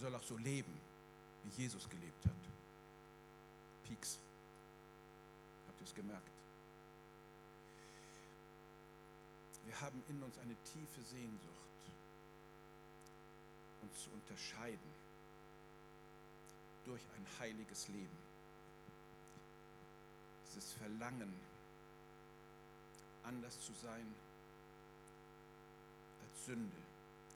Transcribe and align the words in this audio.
soll 0.00 0.14
auch 0.14 0.22
so 0.22 0.36
leben, 0.38 0.72
wie 1.44 1.62
Jesus 1.62 1.88
gelebt 1.88 2.24
hat. 2.24 2.32
Pieks. 3.86 4.18
Habt 5.68 5.80
ihr 5.80 5.86
es 5.86 5.94
gemerkt? 5.94 6.30
Wir 9.66 9.80
haben 9.80 10.02
in 10.08 10.22
uns 10.22 10.38
eine 10.38 10.56
tiefe 10.72 11.02
Sehnsucht, 11.02 11.82
uns 13.82 14.02
zu 14.02 14.10
unterscheiden 14.10 14.90
durch 16.86 17.02
ein 17.16 17.26
heiliges 17.38 17.88
Leben. 17.88 18.18
Dieses 20.48 20.72
Verlangen, 20.72 21.32
anders 23.22 23.60
zu 23.60 23.72
sein 23.74 24.06
als 26.22 26.46
Sünde, 26.46 26.82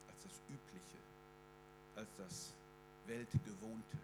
als 0.08 0.22
das 0.24 0.40
Übliche, 0.48 1.03
als 1.96 2.08
das 2.18 2.52
Weltgewohnte. 3.06 3.98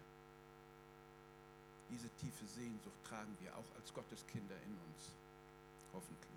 Diese 1.89 2.09
tiefe 2.19 2.45
Sehnsucht 2.47 3.03
tragen 3.03 3.35
wir 3.41 3.55
auch 3.57 3.75
als 3.75 3.93
Gotteskinder 3.93 4.55
in 4.65 4.71
uns, 4.71 5.11
hoffentlich. 5.93 6.31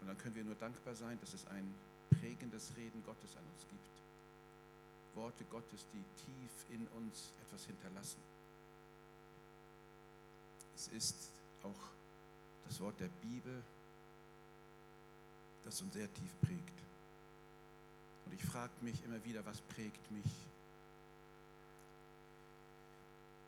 Und 0.00 0.08
dann 0.08 0.18
können 0.18 0.34
wir 0.34 0.44
nur 0.44 0.54
dankbar 0.56 0.94
sein, 0.94 1.18
dass 1.20 1.34
es 1.34 1.46
ein 1.48 1.74
prägendes 2.10 2.72
Reden 2.76 3.04
Gottes 3.04 3.36
an 3.36 3.44
uns 3.54 3.68
gibt. 3.68 5.16
Worte 5.16 5.44
Gottes, 5.44 5.86
die 5.92 6.04
tief 6.24 6.50
in 6.70 6.86
uns 6.88 7.30
etwas 7.46 7.64
hinterlassen. 7.66 8.20
Es 10.74 10.88
ist 10.88 11.30
auch 11.62 11.92
das 12.66 12.80
Wort 12.80 12.98
der 12.98 13.08
Bibel, 13.20 13.62
das 15.64 15.80
uns 15.82 15.92
sehr 15.92 16.12
tief 16.12 16.32
prägt. 16.40 16.82
Und 18.26 18.34
ich 18.34 18.42
frage 18.44 18.72
mich 18.80 19.02
immer 19.04 19.22
wieder, 19.24 19.44
was 19.44 19.60
prägt 19.60 20.10
mich? 20.10 20.24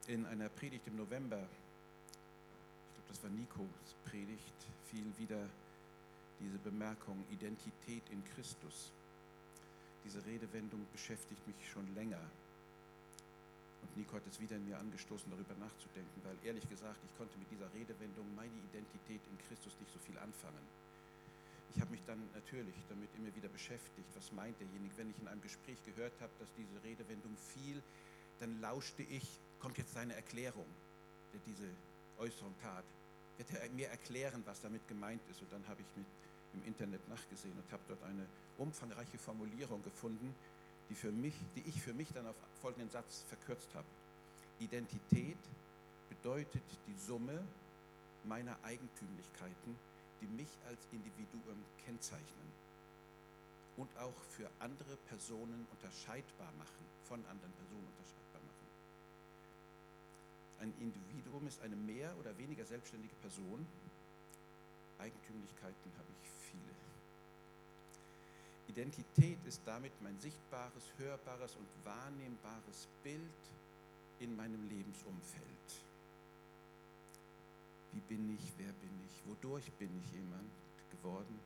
In 0.06 0.26
einer 0.26 0.48
Predigt 0.50 0.86
im 0.86 0.96
November, 0.96 1.38
ich 1.38 2.94
glaube, 2.94 3.08
das 3.08 3.22
war 3.22 3.30
Nikos 3.30 3.94
Predigt, 4.04 4.54
fiel 4.90 5.06
wieder 5.18 5.48
diese 6.40 6.58
Bemerkung 6.58 7.24
Identität 7.30 8.02
in 8.10 8.22
Christus. 8.34 8.92
Diese 10.04 10.24
Redewendung 10.26 10.86
beschäftigt 10.92 11.46
mich 11.46 11.56
schon 11.72 11.94
länger. 11.94 12.20
Und 13.82 13.96
Nico 13.96 14.16
hat 14.16 14.26
es 14.28 14.40
wieder 14.40 14.56
in 14.56 14.68
mir 14.68 14.78
angestoßen, 14.78 15.30
darüber 15.30 15.54
nachzudenken, 15.54 16.20
weil 16.24 16.36
ehrlich 16.44 16.68
gesagt, 16.68 16.98
ich 17.04 17.16
konnte 17.16 17.38
mit 17.38 17.50
dieser 17.50 17.72
Redewendung 17.72 18.26
meine 18.34 18.52
Identität 18.70 19.20
in 19.30 19.38
Christus 19.48 19.72
nicht 19.80 19.92
so 19.92 19.98
viel 20.00 20.18
anfangen. 20.18 20.64
Ich 21.74 21.80
habe 21.80 21.90
mich 21.90 22.02
dann 22.06 22.20
natürlich 22.34 22.74
damit 22.88 23.08
immer 23.16 23.34
wieder 23.34 23.48
beschäftigt, 23.48 24.06
was 24.14 24.30
meint 24.32 24.58
derjenige. 24.60 24.96
Wenn 24.96 25.10
ich 25.10 25.18
in 25.18 25.26
einem 25.26 25.42
Gespräch 25.42 25.82
gehört 25.84 26.12
habe, 26.20 26.32
dass 26.38 26.48
diese 26.56 26.82
Redewendung 26.84 27.36
fiel, 27.36 27.82
dann 28.38 28.60
lauschte 28.60 29.02
ich, 29.02 29.40
kommt 29.58 29.78
jetzt 29.78 29.92
seine 29.92 30.14
Erklärung, 30.14 30.66
der 31.32 31.40
diese 31.46 31.68
Äußerung 32.18 32.54
tat. 32.62 32.84
Wird 33.38 33.50
er 33.52 33.68
mir 33.70 33.88
erklären, 33.88 34.42
was 34.46 34.60
damit 34.60 34.86
gemeint 34.86 35.20
ist? 35.30 35.42
Und 35.42 35.52
dann 35.52 35.66
habe 35.66 35.80
ich 35.80 35.96
mit 35.96 36.06
im 36.54 36.64
Internet 36.66 37.06
nachgesehen 37.08 37.54
und 37.58 37.72
habe 37.72 37.82
dort 37.88 38.02
eine 38.04 38.26
umfangreiche 38.58 39.18
Formulierung 39.18 39.82
gefunden, 39.82 40.32
die, 40.88 40.94
für 40.94 41.10
mich, 41.10 41.34
die 41.56 41.64
ich 41.68 41.82
für 41.82 41.92
mich 41.92 42.12
dann 42.12 42.26
auf 42.26 42.36
folgenden 42.62 42.90
Satz 42.90 43.24
verkürzt 43.28 43.74
habe. 43.74 43.86
Identität 44.60 45.38
bedeutet 46.08 46.62
die 46.86 46.94
Summe 46.94 47.42
meiner 48.24 48.56
Eigentümlichkeiten, 48.62 49.76
die 50.24 50.36
mich 50.36 50.48
als 50.68 50.80
Individuum 50.92 51.64
kennzeichnen 51.84 52.48
und 53.76 53.90
auch 53.98 54.16
für 54.30 54.48
andere 54.60 54.96
Personen 55.08 55.66
unterscheidbar 55.70 56.50
machen, 56.58 56.84
von 57.04 57.20
anderen 57.26 57.52
Personen 57.52 57.86
unterscheidbar 57.86 58.40
machen. 58.40 58.68
Ein 60.60 60.72
Individuum 60.80 61.46
ist 61.46 61.60
eine 61.60 61.76
mehr 61.76 62.16
oder 62.18 62.36
weniger 62.38 62.64
selbstständige 62.64 63.14
Person. 63.16 63.66
Eigentümlichkeiten 64.98 65.92
habe 65.98 66.08
ich 66.22 66.30
viele. 66.50 66.74
Identität 68.68 69.38
ist 69.44 69.60
damit 69.66 69.92
mein 70.02 70.18
sichtbares, 70.20 70.84
hörbares 70.96 71.56
und 71.56 71.68
wahrnehmbares 71.84 72.88
Bild 73.02 73.20
in 74.20 74.34
meinem 74.36 74.68
Lebensumfeld. 74.68 75.53
Wie 77.94 78.00
bin 78.00 78.34
ich, 78.34 78.52
wer 78.58 78.72
bin 78.72 78.90
ich, 79.06 79.22
wodurch 79.24 79.70
bin 79.74 79.88
ich 80.02 80.12
jemand 80.12 80.50
geworden? 80.90 81.38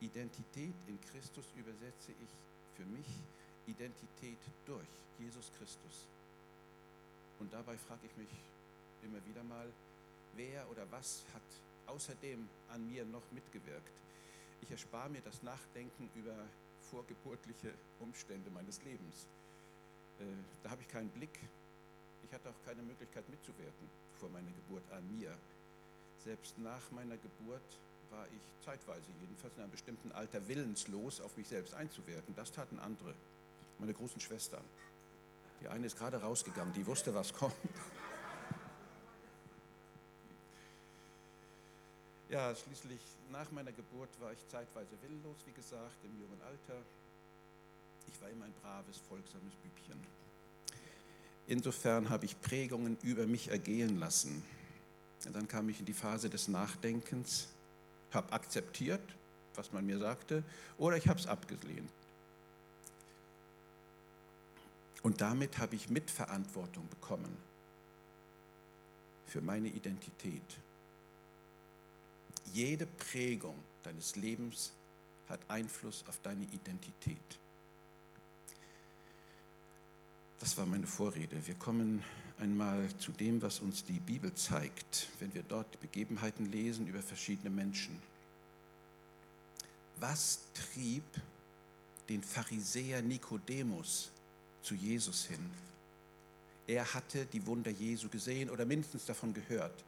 Identität 0.00 0.74
in 0.86 1.00
Christus 1.00 1.44
übersetze 1.56 2.12
ich 2.12 2.30
für 2.76 2.84
mich 2.84 3.06
Identität 3.66 4.38
durch 4.66 4.86
Jesus 5.18 5.50
Christus. 5.58 6.06
Und 7.40 7.52
dabei 7.52 7.76
frage 7.76 8.06
ich 8.06 8.16
mich 8.16 8.28
immer 9.02 9.18
wieder 9.26 9.42
mal, 9.42 9.66
wer 10.36 10.70
oder 10.70 10.86
was 10.92 11.24
hat 11.34 11.92
außerdem 11.92 12.48
an 12.68 12.86
mir 12.86 13.04
noch 13.04 13.32
mitgewirkt. 13.32 13.92
Ich 14.62 14.70
erspare 14.70 15.10
mir 15.10 15.22
das 15.22 15.42
Nachdenken 15.42 16.08
über 16.14 16.36
vorgeburtliche 16.90 17.74
Umstände 17.98 18.48
meines 18.50 18.80
Lebens. 18.84 19.26
Äh, 20.20 20.24
da 20.62 20.70
habe 20.70 20.82
ich 20.82 20.88
keinen 20.88 21.10
Blick. 21.10 21.36
Ich 22.24 22.32
hatte 22.32 22.48
auch 22.48 22.64
keine 22.64 22.82
Möglichkeit 22.82 23.28
mitzuwirken 23.28 24.05
vor 24.16 24.28
meiner 24.30 24.50
Geburt 24.50 24.84
an 24.92 25.02
mir. 25.16 25.32
Selbst 26.24 26.58
nach 26.58 26.90
meiner 26.90 27.16
Geburt 27.16 27.78
war 28.10 28.26
ich 28.26 28.64
zeitweise 28.64 29.06
jedenfalls 29.20 29.54
in 29.56 29.62
einem 29.62 29.70
bestimmten 29.70 30.12
Alter 30.12 30.46
willenslos, 30.48 31.20
auf 31.20 31.36
mich 31.36 31.48
selbst 31.48 31.74
einzuwirken. 31.74 32.34
Das 32.34 32.52
taten 32.52 32.78
andere, 32.78 33.14
meine 33.78 33.94
großen 33.94 34.20
Schwestern. 34.20 34.64
Die 35.60 35.68
eine 35.68 35.86
ist 35.86 35.98
gerade 35.98 36.20
rausgegangen, 36.20 36.72
die 36.74 36.86
wusste, 36.86 37.14
was 37.14 37.32
kommt. 37.32 37.54
Ja, 42.28 42.52
schließlich 42.56 43.00
nach 43.30 43.48
meiner 43.52 43.70
Geburt 43.70 44.08
war 44.20 44.32
ich 44.32 44.48
zeitweise 44.48 45.00
willenlos, 45.02 45.36
wie 45.46 45.52
gesagt, 45.52 46.04
im 46.04 46.20
jungen 46.20 46.42
Alter. 46.42 46.82
Ich 48.08 48.20
war 48.20 48.28
immer 48.30 48.46
ein 48.46 48.54
braves, 48.60 48.98
folgsames 49.08 49.54
Bübchen. 49.62 50.00
Insofern 51.46 52.10
habe 52.10 52.24
ich 52.24 52.40
Prägungen 52.40 52.96
über 53.02 53.26
mich 53.26 53.48
ergehen 53.48 53.98
lassen. 53.98 54.42
Und 55.24 55.34
dann 55.34 55.48
kam 55.48 55.68
ich 55.68 55.80
in 55.80 55.86
die 55.86 55.92
Phase 55.92 56.28
des 56.28 56.48
Nachdenkens, 56.48 57.48
habe 58.12 58.32
akzeptiert, 58.32 59.02
was 59.54 59.72
man 59.72 59.86
mir 59.86 59.98
sagte, 59.98 60.42
oder 60.78 60.96
ich 60.96 61.08
habe 61.08 61.18
es 61.18 61.26
abgelehnt. 61.26 61.90
Und 65.02 65.20
damit 65.20 65.58
habe 65.58 65.76
ich 65.76 65.88
Mitverantwortung 65.88 66.88
bekommen 66.88 67.36
für 69.26 69.40
meine 69.40 69.68
Identität 69.68 70.42
jede 72.56 72.86
Prägung 72.86 73.58
deines 73.82 74.16
Lebens 74.16 74.72
hat 75.28 75.40
Einfluss 75.48 76.04
auf 76.08 76.18
deine 76.22 76.44
Identität. 76.44 77.38
Das 80.40 80.56
war 80.58 80.66
meine 80.66 80.86
Vorrede. 80.86 81.46
Wir 81.46 81.54
kommen 81.54 82.02
einmal 82.38 82.88
zu 82.98 83.12
dem, 83.12 83.40
was 83.40 83.60
uns 83.60 83.84
die 83.84 84.00
Bibel 84.00 84.34
zeigt, 84.34 85.08
wenn 85.18 85.32
wir 85.34 85.42
dort 85.42 85.72
die 85.74 85.78
Begebenheiten 85.78 86.50
lesen 86.52 86.86
über 86.86 87.00
verschiedene 87.00 87.50
Menschen. 87.50 88.00
Was 89.98 90.40
trieb 90.52 91.04
den 92.08 92.22
Pharisäer 92.22 93.00
Nikodemus 93.00 94.10
zu 94.62 94.74
Jesus 94.74 95.24
hin? 95.24 95.50
Er 96.66 96.92
hatte 96.92 97.24
die 97.26 97.46
Wunder 97.46 97.70
Jesu 97.70 98.08
gesehen 98.08 98.50
oder 98.50 98.66
mindestens 98.66 99.06
davon 99.06 99.32
gehört 99.32 99.84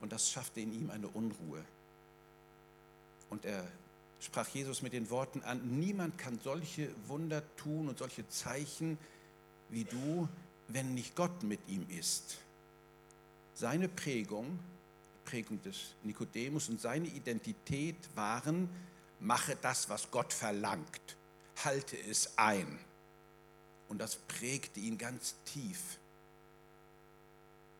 und 0.00 0.12
das 0.12 0.30
schaffte 0.30 0.60
in 0.60 0.72
ihm 0.72 0.90
eine 0.90 1.08
Unruhe. 1.08 1.62
Und 3.28 3.44
er 3.44 3.66
sprach 4.20 4.48
Jesus 4.48 4.80
mit 4.80 4.92
den 4.92 5.10
Worten 5.10 5.42
an, 5.42 5.78
niemand 5.78 6.16
kann 6.18 6.38
solche 6.42 6.88
Wunder 7.06 7.42
tun 7.56 7.88
und 7.88 7.98
solche 7.98 8.26
Zeichen 8.28 8.96
wie 9.70 9.84
du, 9.84 10.28
wenn 10.68 10.94
nicht 10.94 11.16
Gott 11.16 11.42
mit 11.42 11.60
ihm 11.68 11.86
ist. 11.88 12.38
Seine 13.54 13.88
Prägung, 13.88 14.58
Prägung 15.24 15.62
des 15.62 15.94
Nikodemus 16.02 16.68
und 16.68 16.80
seine 16.80 17.08
Identität 17.08 17.96
waren, 18.14 18.68
mache 19.18 19.56
das, 19.60 19.88
was 19.88 20.10
Gott 20.10 20.32
verlangt, 20.32 21.16
halte 21.64 21.96
es 21.98 22.38
ein. 22.38 22.78
Und 23.88 23.98
das 23.98 24.16
prägte 24.16 24.80
ihn 24.80 24.96
ganz 24.96 25.34
tief. 25.44 25.98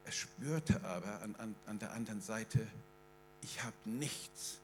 Er 0.05 0.13
spürte 0.13 0.83
aber 0.85 1.23
an, 1.23 1.35
an, 1.37 1.55
an 1.67 1.79
der 1.79 1.93
anderen 1.93 2.21
Seite, 2.21 2.67
ich 3.43 3.63
habe 3.63 3.77
nichts 3.85 4.61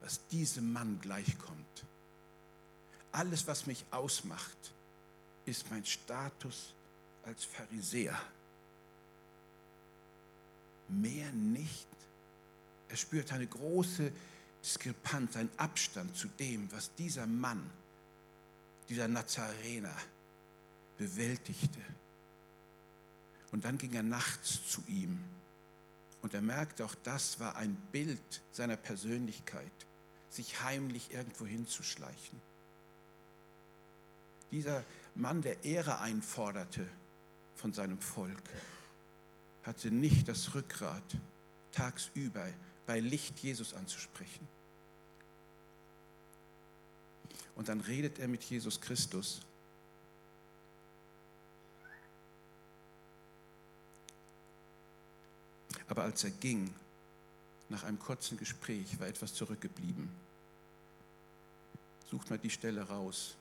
was 0.00 0.26
diesem 0.28 0.72
Mann 0.72 1.00
gleichkommt. 1.00 1.84
Alles, 3.12 3.46
was 3.46 3.66
mich 3.66 3.84
ausmacht, 3.90 4.72
ist 5.48 5.70
mein 5.70 5.84
Status 5.84 6.74
als 7.24 7.44
Pharisäer. 7.44 8.20
Mehr 10.88 11.30
nicht. 11.32 11.86
Er 12.88 12.96
spürt 12.96 13.32
eine 13.32 13.46
große 13.46 14.12
Diskrepanz, 14.62 15.36
einen 15.36 15.50
Abstand 15.56 16.16
zu 16.16 16.28
dem, 16.28 16.70
was 16.72 16.94
dieser 16.94 17.26
Mann 17.26 17.70
dieser 18.88 19.08
Nazarener, 19.08 19.94
bewältigte. 20.96 21.80
Und 23.52 23.64
dann 23.64 23.78
ging 23.78 23.92
er 23.94 24.02
nachts 24.02 24.68
zu 24.68 24.82
ihm. 24.86 25.22
Und 26.22 26.34
er 26.34 26.42
merkte, 26.42 26.84
auch 26.84 26.94
das 27.04 27.38
war 27.38 27.56
ein 27.56 27.76
Bild 27.92 28.42
seiner 28.50 28.76
Persönlichkeit, 28.76 29.70
sich 30.30 30.62
heimlich 30.62 31.12
irgendwo 31.12 31.46
hinzuschleichen. 31.46 32.40
Dieser 34.50 34.82
Mann, 35.18 35.42
der 35.42 35.64
Ehre 35.64 35.98
einforderte 35.98 36.88
von 37.56 37.72
seinem 37.72 38.00
Volk, 38.00 38.42
hatte 39.64 39.90
nicht 39.90 40.28
das 40.28 40.54
Rückgrat, 40.54 41.02
tagsüber 41.72 42.46
bei 42.86 43.00
Licht 43.00 43.38
Jesus 43.40 43.74
anzusprechen. 43.74 44.46
Und 47.56 47.68
dann 47.68 47.80
redet 47.80 48.20
er 48.20 48.28
mit 48.28 48.44
Jesus 48.44 48.80
Christus. 48.80 49.40
Aber 55.88 56.04
als 56.04 56.22
er 56.22 56.30
ging, 56.30 56.72
nach 57.68 57.82
einem 57.82 57.98
kurzen 57.98 58.38
Gespräch, 58.38 59.00
war 59.00 59.08
etwas 59.08 59.34
zurückgeblieben. 59.34 60.08
Sucht 62.08 62.30
mal 62.30 62.38
die 62.38 62.50
Stelle 62.50 62.82
raus, 62.82 63.34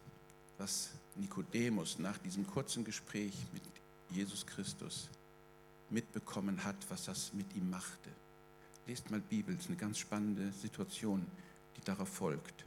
was 0.57 0.89
Nikodemus 1.17 1.99
nach 1.99 2.17
diesem 2.17 2.45
kurzen 2.47 2.83
Gespräch 2.83 3.33
mit 3.53 3.63
Jesus 4.11 4.45
Christus 4.45 5.09
mitbekommen 5.89 6.63
hat, 6.63 6.75
was 6.89 7.05
das 7.05 7.33
mit 7.33 7.55
ihm 7.55 7.69
machte. 7.69 8.09
Lest 8.87 9.09
mal 9.11 9.19
Bibel, 9.19 9.55
es 9.55 9.61
ist 9.61 9.67
eine 9.67 9.77
ganz 9.77 9.99
spannende 9.99 10.51
Situation, 10.51 11.25
die 11.75 11.81
darauf 11.81 12.09
folgt. 12.09 12.65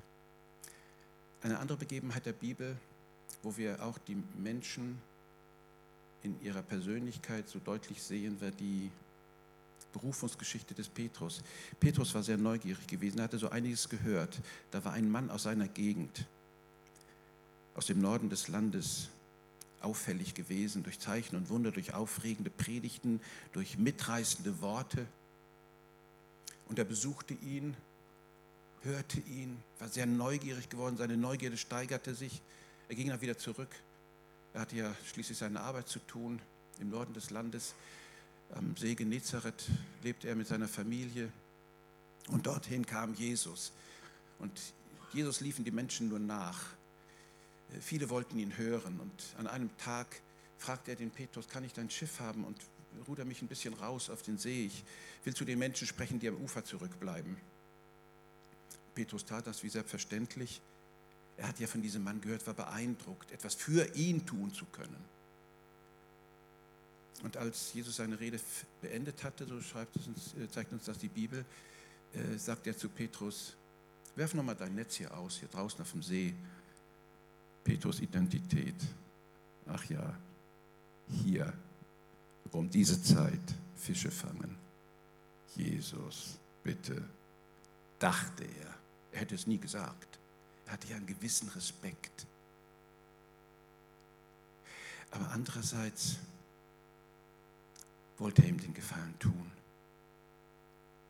Eine 1.43 1.58
andere 1.58 1.79
Begebenheit 1.79 2.26
der 2.26 2.32
Bibel, 2.32 2.76
wo 3.43 3.56
wir 3.56 3.82
auch 3.82 3.99
die 3.99 4.23
Menschen 4.37 5.00
in 6.23 6.41
ihrer 6.43 6.62
Persönlichkeit 6.62 7.49
so 7.49 7.58
deutlich 7.58 8.03
sehen, 8.03 8.41
war 8.41 8.50
die 8.50 8.91
Berufungsgeschichte 9.93 10.75
des 10.75 10.88
Petrus. 10.88 11.43
Petrus 11.81 12.14
war 12.14 12.23
sehr 12.23 12.37
neugierig 12.37 12.87
gewesen, 12.87 13.19
er 13.19 13.25
hatte 13.25 13.38
so 13.38 13.49
einiges 13.49 13.88
gehört. 13.88 14.41
Da 14.70 14.85
war 14.85 14.93
ein 14.93 15.11
Mann 15.11 15.31
aus 15.31 15.44
seiner 15.44 15.69
Gegend, 15.69 16.26
aus 17.81 17.87
dem 17.87 18.03
Norden 18.03 18.29
des 18.29 18.49
Landes, 18.49 19.09
auffällig 19.81 20.35
gewesen 20.35 20.82
durch 20.82 21.00
Zeichen 21.00 21.35
und 21.35 21.49
Wunder, 21.49 21.71
durch 21.71 21.94
aufregende 21.94 22.50
Predigten, 22.50 23.23
durch 23.55 23.79
mitreißende 23.79 24.61
Worte. 24.61 25.06
Und 26.69 26.79
er 26.79 26.85
besuchte 26.85 27.32
ihn, 27.32 27.75
hörte 28.82 29.21
ihn, 29.21 29.56
war 29.79 29.88
sehr 29.88 30.05
neugierig 30.05 30.69
geworden, 30.69 30.99
seine 30.99 31.17
Neugierde 31.17 31.56
steigerte 31.56 32.15
sich. 32.15 32.43
Er 32.91 32.97
ging 32.97 33.09
dann 33.09 33.23
wieder 33.23 33.38
zurück. 33.38 33.71
Er 34.53 34.61
hatte 34.61 34.77
ja 34.77 34.94
schließlich 35.11 35.38
seine 35.38 35.62
Arbeit 35.62 35.88
zu 35.88 36.00
tun 36.00 36.38
im 36.81 36.91
Norden 36.91 37.15
des 37.15 37.31
Landes. 37.31 37.73
Am 38.53 38.77
See 38.77 38.94
Genezareth 38.94 39.71
lebte 40.03 40.29
er 40.29 40.37
mit 40.37 40.49
seiner 40.49 40.69
Familie. 40.69 41.32
Und 42.29 42.47
dorthin 42.47 42.85
kam 42.85 43.15
Jesus. 43.15 43.73
Und 44.38 44.53
Jesus 45.15 45.41
liefen 45.41 45.65
die 45.65 45.71
Menschen 45.71 46.11
nur 46.11 46.19
nach. 46.19 46.79
Viele 47.81 48.11
wollten 48.11 48.38
ihn 48.38 48.56
hören. 48.56 48.99
Und 49.00 49.34
an 49.38 49.46
einem 49.46 49.76
Tag 49.78 50.20
fragte 50.58 50.93
er 50.93 50.96
den 50.96 51.11
Petrus, 51.11 51.49
kann 51.49 51.64
ich 51.64 51.72
dein 51.72 51.90
Schiff 51.90 52.20
haben 52.20 52.44
und 52.44 52.58
ruder 53.06 53.25
mich 53.25 53.43
ein 53.43 53.49
bisschen 53.49 53.75
raus 53.75 54.11
auf 54.11 54.22
den 54.22 54.38
See. 54.38 54.67
Ich 54.67 54.84
will 55.25 55.34
zu 55.34 55.44
den 55.44 55.58
Menschen 55.58 55.87
sprechen, 55.87 56.19
die 56.19 56.28
am 56.28 56.37
Ufer 56.37 56.64
zurückbleiben. 56.64 57.37
Petrus 58.94 59.25
tat 59.25 59.46
das 59.46 59.62
wie 59.62 59.69
selbstverständlich. 59.69 60.61
Er 61.37 61.49
hat 61.49 61.58
ja 61.61 61.67
von 61.67 61.81
diesem 61.81 62.05
Mann 62.05 62.20
gehört, 62.20 62.46
war 62.46 62.55
beeindruckt, 62.55 63.31
etwas 63.31 63.55
für 63.55 63.94
ihn 63.94 64.26
tun 64.26 64.52
zu 64.52 64.67
können. 64.67 65.02
Und 67.22 67.37
als 67.37 67.72
Jesus 67.75 67.96
seine 67.96 68.19
Rede 68.19 68.40
beendet 68.81 69.22
hatte, 69.25 69.46
so 69.46 69.61
schreibt 69.61 69.96
es 69.96 70.06
uns, 70.06 70.34
äh, 70.34 70.50
zeigt 70.50 70.72
uns 70.72 70.84
das 70.84 70.99
die 70.99 71.08
Bibel, 71.08 71.44
äh, 72.14 72.38
sagt 72.38 72.67
er 72.67 72.76
zu 72.76 72.88
Petrus, 72.88 73.56
werf 74.17 74.34
nochmal 74.34 74.56
dein 74.56 74.75
Netz 74.75 74.96
hier 74.96 75.17
aus, 75.17 75.38
hier 75.38 75.49
draußen 75.49 75.81
auf 75.81 75.93
dem 75.93 76.02
See. 76.02 76.34
Petrus 77.65 78.01
Identität. 78.01 78.75
Ach 79.67 79.85
ja, 79.85 80.19
hier 81.09 81.53
um 82.53 82.69
diese 82.69 83.03
Zeit 83.03 83.55
Fische 83.77 84.11
fangen. 84.11 84.57
Jesus, 85.55 86.39
bitte, 86.62 87.03
dachte 87.99 88.45
er. 88.45 88.75
Er 89.12 89.21
hätte 89.21 89.35
es 89.35 89.47
nie 89.47 89.59
gesagt. 89.59 90.19
Er 90.67 90.73
hatte 90.73 90.89
ja 90.89 90.97
einen 90.97 91.07
gewissen 91.07 91.49
Respekt. 91.49 92.27
Aber 95.11 95.31
andererseits 95.31 96.19
wollte 98.19 98.43
er 98.43 98.49
ihm 98.49 98.61
den 98.61 98.75
Gefallen 98.75 99.19
tun. 99.19 99.51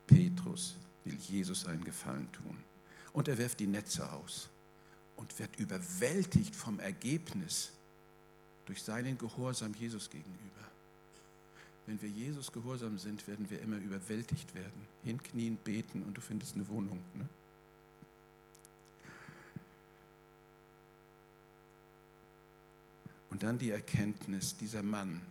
Petrus 0.07 0.75
will 1.03 1.15
Jesus 1.15 1.65
einen 1.65 1.83
Gefallen 1.83 2.31
tun. 2.31 2.57
Und 3.13 3.27
er 3.27 3.37
wirft 3.37 3.59
die 3.59 3.67
Netze 3.67 4.11
aus 4.11 4.49
und 5.21 5.37
wird 5.37 5.55
überwältigt 5.57 6.55
vom 6.55 6.79
Ergebnis 6.79 7.71
durch 8.65 8.81
seinen 8.81 9.19
Gehorsam 9.19 9.73
Jesus 9.75 10.09
gegenüber. 10.09 10.39
Wenn 11.85 12.01
wir 12.01 12.09
Jesus 12.09 12.51
gehorsam 12.51 12.97
sind, 12.97 13.27
werden 13.27 13.47
wir 13.49 13.61
immer 13.61 13.77
überwältigt 13.77 14.55
werden. 14.55 14.87
Hinknien, 15.03 15.57
beten 15.57 16.01
und 16.03 16.15
du 16.15 16.21
findest 16.21 16.55
eine 16.55 16.67
Wohnung. 16.67 16.99
Ne? 17.13 17.29
Und 23.29 23.43
dann 23.43 23.59
die 23.59 23.69
Erkenntnis, 23.69 24.57
dieser 24.57 24.81
Mann 24.81 25.21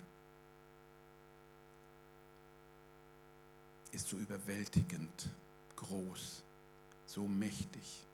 ist 3.90 4.08
so 4.08 4.16
überwältigend 4.16 5.28
groß, 5.74 6.42
so 7.06 7.26
mächtig 7.26 8.04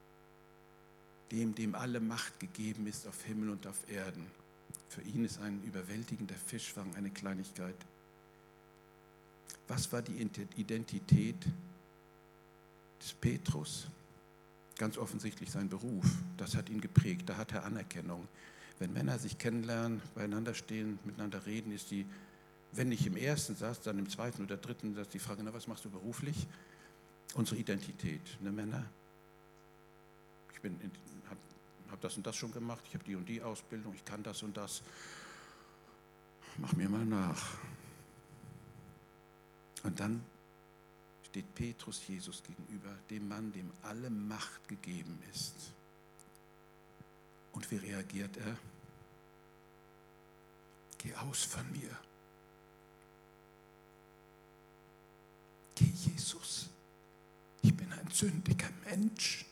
dem, 1.30 1.54
dem 1.54 1.74
alle 1.74 2.00
Macht 2.00 2.38
gegeben 2.40 2.86
ist 2.86 3.06
auf 3.06 3.22
Himmel 3.24 3.50
und 3.50 3.66
auf 3.66 3.88
Erden. 3.90 4.26
Für 4.88 5.02
ihn 5.02 5.24
ist 5.24 5.40
ein 5.40 5.62
überwältigender 5.64 6.34
Fischfang 6.34 6.94
eine 6.94 7.10
Kleinigkeit. 7.10 7.74
Was 9.68 9.92
war 9.92 10.02
die 10.02 10.16
Identität 10.56 11.36
des 13.00 13.12
Petrus? 13.14 13.88
Ganz 14.78 14.96
offensichtlich 14.98 15.50
sein 15.50 15.68
Beruf. 15.68 16.06
Das 16.36 16.54
hat 16.54 16.68
ihn 16.68 16.80
geprägt. 16.80 17.28
Da 17.28 17.36
hat 17.36 17.52
er 17.52 17.64
Anerkennung. 17.64 18.28
Wenn 18.78 18.92
Männer 18.92 19.18
sich 19.18 19.38
kennenlernen, 19.38 20.02
beieinander 20.14 20.54
stehen, 20.54 20.98
miteinander 21.04 21.46
reden, 21.46 21.72
ist 21.72 21.90
die, 21.90 22.06
wenn 22.72 22.90
nicht 22.90 23.06
im 23.06 23.16
ersten 23.16 23.56
Satz, 23.56 23.80
dann 23.80 23.98
im 23.98 24.08
zweiten 24.08 24.44
oder 24.44 24.56
dritten 24.56 24.94
Satz 24.94 25.08
die 25.08 25.18
Frage, 25.18 25.42
na, 25.42 25.52
was 25.52 25.66
machst 25.66 25.84
du 25.84 25.90
beruflich? 25.90 26.46
Unsere 27.34 27.58
Identität, 27.58 28.20
ne 28.40 28.52
Männer? 28.52 28.84
Bin 30.68 30.90
habe 31.90 32.00
das 32.00 32.16
und 32.16 32.26
das 32.26 32.36
schon 32.36 32.52
gemacht, 32.52 32.82
ich 32.88 32.94
habe 32.94 33.04
die 33.04 33.14
und 33.14 33.26
die 33.28 33.40
Ausbildung, 33.40 33.94
ich 33.94 34.04
kann 34.04 34.22
das 34.22 34.42
und 34.42 34.56
das. 34.56 34.82
Mach 36.58 36.72
mir 36.72 36.88
mal 36.88 37.04
nach. 37.04 37.56
Und 39.82 39.98
dann 40.00 40.22
steht 41.22 41.54
Petrus 41.54 42.06
Jesus 42.08 42.42
gegenüber, 42.42 42.90
dem 43.08 43.28
Mann, 43.28 43.52
dem 43.52 43.70
alle 43.82 44.10
Macht 44.10 44.66
gegeben 44.68 45.22
ist. 45.32 45.72
Und 47.52 47.70
wie 47.70 47.76
reagiert 47.76 48.36
er? 48.36 48.58
Geh 50.98 51.14
aus 51.14 51.44
von 51.44 51.70
mir. 51.72 51.96
Geh, 55.76 55.84
Jesus. 55.84 56.68
Ich 57.62 57.74
bin 57.74 57.90
ein 57.92 58.10
sündiger 58.10 58.68
Mensch. 58.84 59.45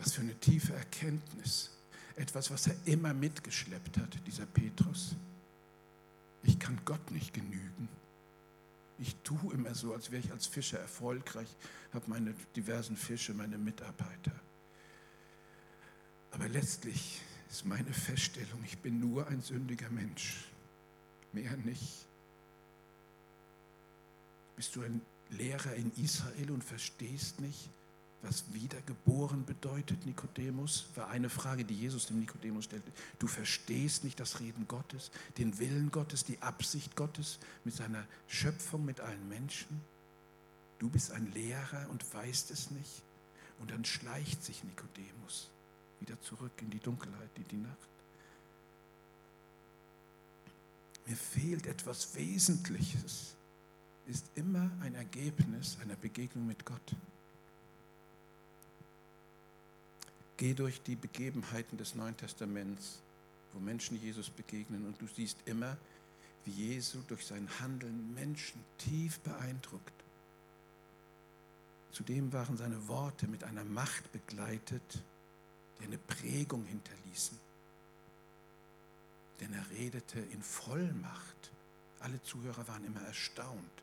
Was 0.00 0.14
für 0.14 0.22
eine 0.22 0.34
tiefe 0.40 0.74
Erkenntnis. 0.74 1.70
Etwas, 2.16 2.50
was 2.50 2.66
er 2.66 2.76
immer 2.86 3.14
mitgeschleppt 3.14 3.98
hat, 3.98 4.18
dieser 4.26 4.46
Petrus. 4.46 5.14
Ich 6.42 6.58
kann 6.58 6.80
Gott 6.84 7.10
nicht 7.10 7.34
genügen. 7.34 7.88
Ich 8.98 9.14
tue 9.22 9.54
immer 9.54 9.74
so, 9.74 9.94
als 9.94 10.10
wäre 10.10 10.22
ich 10.22 10.32
als 10.32 10.46
Fischer 10.46 10.78
erfolgreich, 10.78 11.48
habe 11.92 12.08
meine 12.08 12.34
diversen 12.56 12.96
Fische, 12.96 13.32
meine 13.34 13.56
Mitarbeiter. 13.56 14.32
Aber 16.32 16.48
letztlich 16.48 17.20
ist 17.50 17.64
meine 17.64 17.92
Feststellung, 17.92 18.62
ich 18.64 18.78
bin 18.78 19.00
nur 19.00 19.26
ein 19.26 19.40
sündiger 19.40 19.90
Mensch. 19.90 20.44
Mehr 21.32 21.56
nicht. 21.58 22.06
Bist 24.56 24.76
du 24.76 24.82
ein 24.82 25.00
Lehrer 25.30 25.74
in 25.74 25.92
Israel 25.96 26.50
und 26.50 26.64
verstehst 26.64 27.40
nicht, 27.40 27.70
was 28.22 28.52
wiedergeboren 28.52 29.46
bedeutet, 29.46 30.04
Nikodemus, 30.04 30.86
war 30.94 31.08
eine 31.08 31.30
Frage, 31.30 31.64
die 31.64 31.74
Jesus 31.74 32.06
dem 32.06 32.20
Nikodemus 32.20 32.66
stellte. 32.66 32.92
Du 33.18 33.26
verstehst 33.26 34.04
nicht 34.04 34.20
das 34.20 34.40
Reden 34.40 34.68
Gottes, 34.68 35.10
den 35.38 35.58
Willen 35.58 35.90
Gottes, 35.90 36.24
die 36.24 36.40
Absicht 36.42 36.96
Gottes 36.96 37.38
mit 37.64 37.74
seiner 37.74 38.06
Schöpfung, 38.26 38.84
mit 38.84 39.00
allen 39.00 39.28
Menschen. 39.28 39.80
Du 40.78 40.90
bist 40.90 41.12
ein 41.12 41.32
Lehrer 41.32 41.88
und 41.90 42.12
weißt 42.12 42.50
es 42.50 42.70
nicht. 42.70 43.02
Und 43.58 43.70
dann 43.70 43.84
schleicht 43.84 44.44
sich 44.44 44.64
Nikodemus 44.64 45.50
in 46.00 46.70
die 46.70 46.78
Dunkelheit, 46.78 47.30
in 47.36 47.48
die 47.48 47.56
Nacht. 47.56 47.88
Mir 51.06 51.16
fehlt 51.16 51.66
etwas 51.66 52.14
Wesentliches, 52.14 53.34
ist 54.06 54.26
immer 54.34 54.70
ein 54.80 54.94
Ergebnis 54.94 55.76
einer 55.82 55.96
Begegnung 55.96 56.46
mit 56.46 56.64
Gott. 56.64 56.96
Geh 60.40 60.54
durch 60.54 60.80
die 60.80 60.96
Begebenheiten 60.96 61.76
des 61.76 61.94
Neuen 61.94 62.16
Testaments, 62.16 63.02
wo 63.52 63.60
Menschen 63.60 64.00
Jesus 64.00 64.30
begegnen 64.30 64.86
und 64.86 64.98
du 64.98 65.06
siehst 65.06 65.36
immer, 65.44 65.76
wie 66.46 66.50
Jesu 66.50 67.00
durch 67.08 67.26
sein 67.26 67.46
Handeln 67.60 68.14
Menschen 68.14 68.64
tief 68.78 69.20
beeindruckt. 69.20 69.92
Zudem 71.92 72.32
waren 72.32 72.56
seine 72.56 72.88
Worte 72.88 73.28
mit 73.28 73.44
einer 73.44 73.64
Macht 73.64 74.10
begleitet, 74.12 75.02
die 75.78 75.84
eine 75.84 75.98
Prägung 75.98 76.64
hinterließen. 76.64 77.38
Denn 79.40 79.52
er 79.52 79.68
redete 79.72 80.20
in 80.20 80.42
Vollmacht. 80.42 81.50
Alle 81.98 82.22
Zuhörer 82.22 82.66
waren 82.66 82.86
immer 82.86 83.02
erstaunt. 83.02 83.82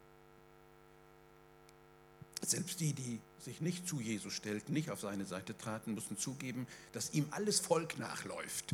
Selbst 2.48 2.80
die, 2.80 2.94
die 2.94 3.20
sich 3.40 3.60
nicht 3.60 3.90
zu 3.90 4.00
Jesus 4.00 4.32
stellten, 4.32 4.74
nicht 4.74 4.90
auf 4.90 5.02
seine 5.02 5.26
Seite 5.26 5.58
traten, 5.58 5.94
mussten 5.94 6.18
zugeben, 6.18 6.66
dass 6.94 7.14
ihm 7.14 7.28
alles 7.32 7.60
Volk 7.60 7.98
nachläuft. 8.00 8.74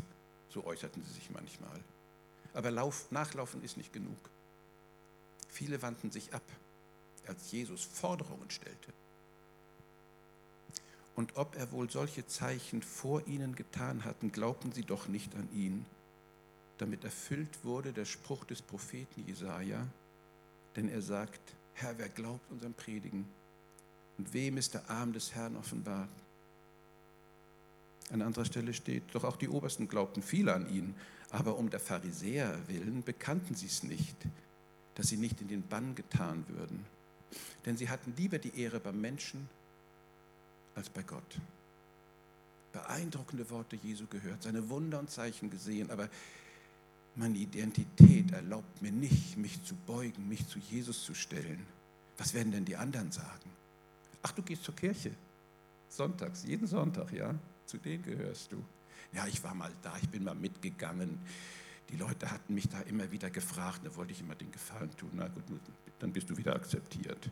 So 0.50 0.64
äußerten 0.64 1.04
sie 1.04 1.14
sich 1.14 1.32
manchmal. 1.32 1.80
Aber 2.54 2.70
Lauf, 2.70 3.10
Nachlaufen 3.10 3.64
ist 3.64 3.78
nicht 3.78 3.92
genug. 3.92 4.30
Viele 5.50 5.82
wandten 5.82 6.12
sich 6.12 6.36
ab, 6.36 6.44
als 7.26 7.52
Jesus 7.52 7.84
Forderungen 7.84 8.48
stellte. 8.52 8.94
Und 11.16 11.36
ob 11.36 11.56
er 11.56 11.72
wohl 11.72 11.90
solche 11.90 12.28
Zeichen 12.28 12.84
vor 12.84 13.26
ihnen 13.26 13.56
getan 13.56 14.06
hatten, 14.06 14.32
glaubten 14.32 14.72
sie 14.72 14.84
doch 14.84 15.08
nicht 15.08 15.34
an 15.34 15.50
ihn, 15.52 15.88
damit 16.78 17.04
erfüllt 17.04 17.64
wurde 17.64 17.92
der 17.92 18.06
Spruch 18.06 18.46
des 18.46 18.62
Propheten 18.62 19.26
Jesaja, 19.26 19.88
denn 20.76 20.90
er 20.90 21.02
sagt: 21.02 21.42
Herr, 21.74 21.98
wer 21.98 22.10
glaubt 22.10 22.52
unserem 22.52 22.76
Predigen? 22.76 23.28
Und 24.18 24.34
wem 24.34 24.58
ist 24.58 24.74
der 24.74 24.90
Arm 24.90 25.14
des 25.14 25.34
Herrn 25.34 25.56
offenbart? 25.56 26.10
An 28.12 28.22
anderer 28.22 28.46
Stelle 28.46 28.74
steht, 28.74 29.04
doch 29.14 29.24
auch 29.24 29.38
die 29.38 29.50
Obersten 29.50 29.88
glaubten 29.88 30.22
viel 30.22 30.50
an 30.50 30.70
ihn, 30.70 30.94
aber 31.32 31.58
um 31.58 31.70
der 31.70 31.80
Pharisäer 31.80 32.56
willen 32.68 33.04
bekannten 33.04 33.56
sie 33.56 33.66
es 33.66 33.84
nicht, 33.84 34.16
dass 34.96 35.08
sie 35.08 35.18
nicht 35.18 35.42
in 35.42 35.48
den 35.48 35.68
Bann 35.68 35.96
getan 35.96 36.46
würden. 36.48 36.86
Denn 37.66 37.78
sie 37.78 37.90
hatten 37.90 38.14
lieber 38.16 38.38
die 38.38 38.60
Ehre 38.60 38.80
beim 38.80 39.02
Menschen 39.02 39.50
als 40.76 40.90
bei 40.90 41.02
Gott. 41.02 41.40
Beeindruckende 42.72 43.50
Worte 43.50 43.76
Jesu 43.78 44.06
gehört, 44.08 44.44
seine 44.44 44.70
Wunder 44.70 45.00
und 45.00 45.10
Zeichen 45.10 45.50
gesehen, 45.50 45.90
aber 45.90 46.10
meine 47.16 47.38
Identität 47.38 48.32
erlaubt 48.32 48.82
mir 48.82 48.92
nicht, 48.92 49.38
mich 49.38 49.64
zu 49.64 49.76
beugen, 49.76 50.28
mich 50.28 50.48
zu 50.48 50.60
Jesus 50.60 51.04
zu 51.04 51.14
stellen. 51.14 51.66
Was 52.18 52.34
werden 52.34 52.52
denn 52.52 52.66
die 52.66 52.76
anderen 52.76 53.12
sagen? 53.12 53.53
Ach, 54.24 54.32
du 54.32 54.42
gehst 54.42 54.64
zur 54.64 54.76
Kirche. 54.76 55.12
Sonntags, 55.90 56.44
jeden 56.44 56.66
Sonntag, 56.66 57.12
ja? 57.12 57.36
Zu 57.66 57.78
denen 57.78 58.04
gehörst 58.04 58.52
du. 58.52 58.64
Ja, 59.12 59.28
ich 59.28 59.44
war 59.44 59.54
mal 59.54 59.72
da, 59.84 59.96
ich 60.02 60.10
bin 60.10 60.24
mal 60.24 60.34
mitgegangen. 60.34 61.20
Die 61.90 61.98
Leute 61.98 62.32
hatten 62.32 62.56
mich 62.56 62.68
da 62.70 62.80
immer 62.82 63.12
wieder 63.12 63.30
gefragt, 63.30 63.82
da 63.84 63.96
wollte 63.96 64.14
ich 64.14 64.22
immer 64.22 64.36
den 64.36 64.52
Gefallen 64.52 64.90
tun. 64.98 65.12
Na 65.14 65.28
gut, 65.28 65.44
dann 66.00 66.12
bist 66.12 66.30
du 66.30 66.38
wieder 66.38 66.56
akzeptiert. 66.56 67.30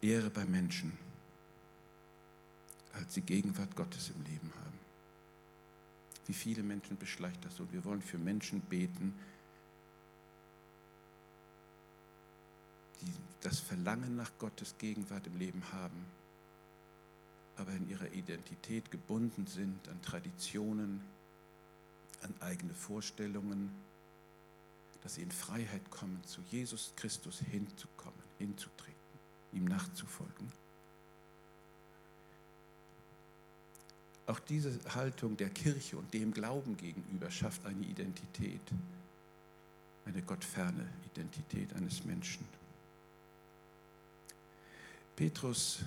Ehre 0.00 0.30
bei 0.30 0.44
Menschen 0.44 0.92
als 2.92 3.14
die 3.14 3.22
Gegenwart 3.22 3.74
Gottes 3.74 4.10
im 4.10 4.22
Leben 4.22 4.52
haben. 4.64 4.78
Wie 6.26 6.34
viele 6.34 6.62
Menschen 6.62 6.96
beschleicht 6.96 7.44
das 7.44 7.56
so? 7.56 7.70
Wir 7.72 7.84
wollen 7.84 8.02
für 8.02 8.18
Menschen 8.18 8.60
beten, 8.60 9.14
die 13.00 13.12
das 13.44 13.60
Verlangen 13.60 14.16
nach 14.16 14.30
Gottes 14.38 14.74
Gegenwart 14.78 15.26
im 15.26 15.36
Leben 15.38 15.62
haben, 15.70 16.04
aber 17.56 17.72
in 17.72 17.88
ihrer 17.88 18.10
Identität 18.12 18.90
gebunden 18.90 19.46
sind 19.46 19.86
an 19.88 20.00
Traditionen, 20.02 21.02
an 22.22 22.34
eigene 22.40 22.74
Vorstellungen, 22.74 23.70
dass 25.02 25.16
sie 25.16 25.22
in 25.22 25.30
Freiheit 25.30 25.90
kommen, 25.90 26.24
zu 26.24 26.40
Jesus 26.50 26.94
Christus 26.96 27.40
hinzukommen, 27.40 28.18
hinzutreten, 28.38 28.94
ihm 29.52 29.66
nachzufolgen. 29.66 30.50
Auch 34.26 34.40
diese 34.40 34.72
Haltung 34.94 35.36
der 35.36 35.50
Kirche 35.50 35.98
und 35.98 36.14
dem 36.14 36.32
Glauben 36.32 36.78
gegenüber 36.78 37.30
schafft 37.30 37.66
eine 37.66 37.84
Identität, 37.84 38.62
eine 40.06 40.22
gottferne 40.22 40.88
Identität 41.12 41.74
eines 41.74 42.04
Menschen. 42.04 42.46
Petrus, 45.16 45.78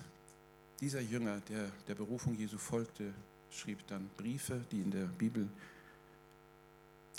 dieser 0.80 1.02
Jünger, 1.02 1.42
der 1.50 1.70
der 1.88 1.96
Berufung 1.96 2.38
Jesu 2.38 2.58
folgte, 2.58 3.14
schrieb 3.52 3.86
dann 3.88 4.10
Briefe, 4.18 4.62
die 4.72 4.82
in 4.82 4.92
der 4.92 5.06
Bibel 5.06 5.48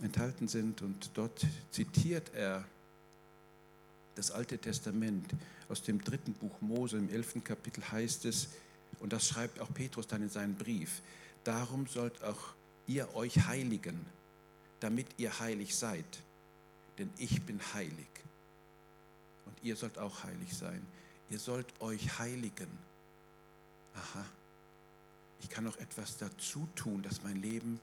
enthalten 0.03 0.49
sind 0.49 0.81
und 0.83 1.11
dort 1.15 1.45
zitiert 1.71 2.31
er 2.35 2.65
das 4.15 4.31
Alte 4.31 4.59
Testament. 4.59 5.35
Aus 5.69 5.83
dem 5.83 6.03
dritten 6.03 6.33
Buch 6.33 6.61
Mose 6.61 6.97
im 6.97 7.11
elften 7.11 7.45
Kapitel 7.45 7.83
heißt 7.91 8.25
es, 8.25 8.49
und 9.01 9.13
das 9.13 9.29
schreibt 9.29 9.61
auch 9.61 9.73
Petrus 9.73 10.07
dann 10.07 10.23
in 10.23 10.31
seinen 10.31 10.55
Brief. 10.55 11.03
Darum 11.45 11.87
sollt 11.87 12.23
auch 12.25 12.55
ihr 12.87 13.15
euch 13.15 13.47
heiligen, 13.47 14.05
damit 14.81 15.07
ihr 15.19 15.39
heilig 15.39 15.77
seid. 15.77 16.23
Denn 16.99 17.11
ich 17.19 17.43
bin 17.43 17.61
heilig. 17.75 18.09
Und 19.47 19.57
ihr 19.63 19.77
sollt 19.77 19.99
auch 19.99 20.25
heilig 20.25 20.53
sein. 20.57 20.85
Ihr 21.31 21.39
sollt 21.39 21.67
euch 21.81 22.19
heiligen. 22.19 22.71
Aha. 23.95 24.25
Ich 25.41 25.51
kann 25.51 25.65
noch 25.65 25.77
etwas 25.77 26.17
dazu 26.17 26.69
tun, 26.75 27.03
dass 27.03 27.23
mein 27.23 27.37
Leben 27.37 27.81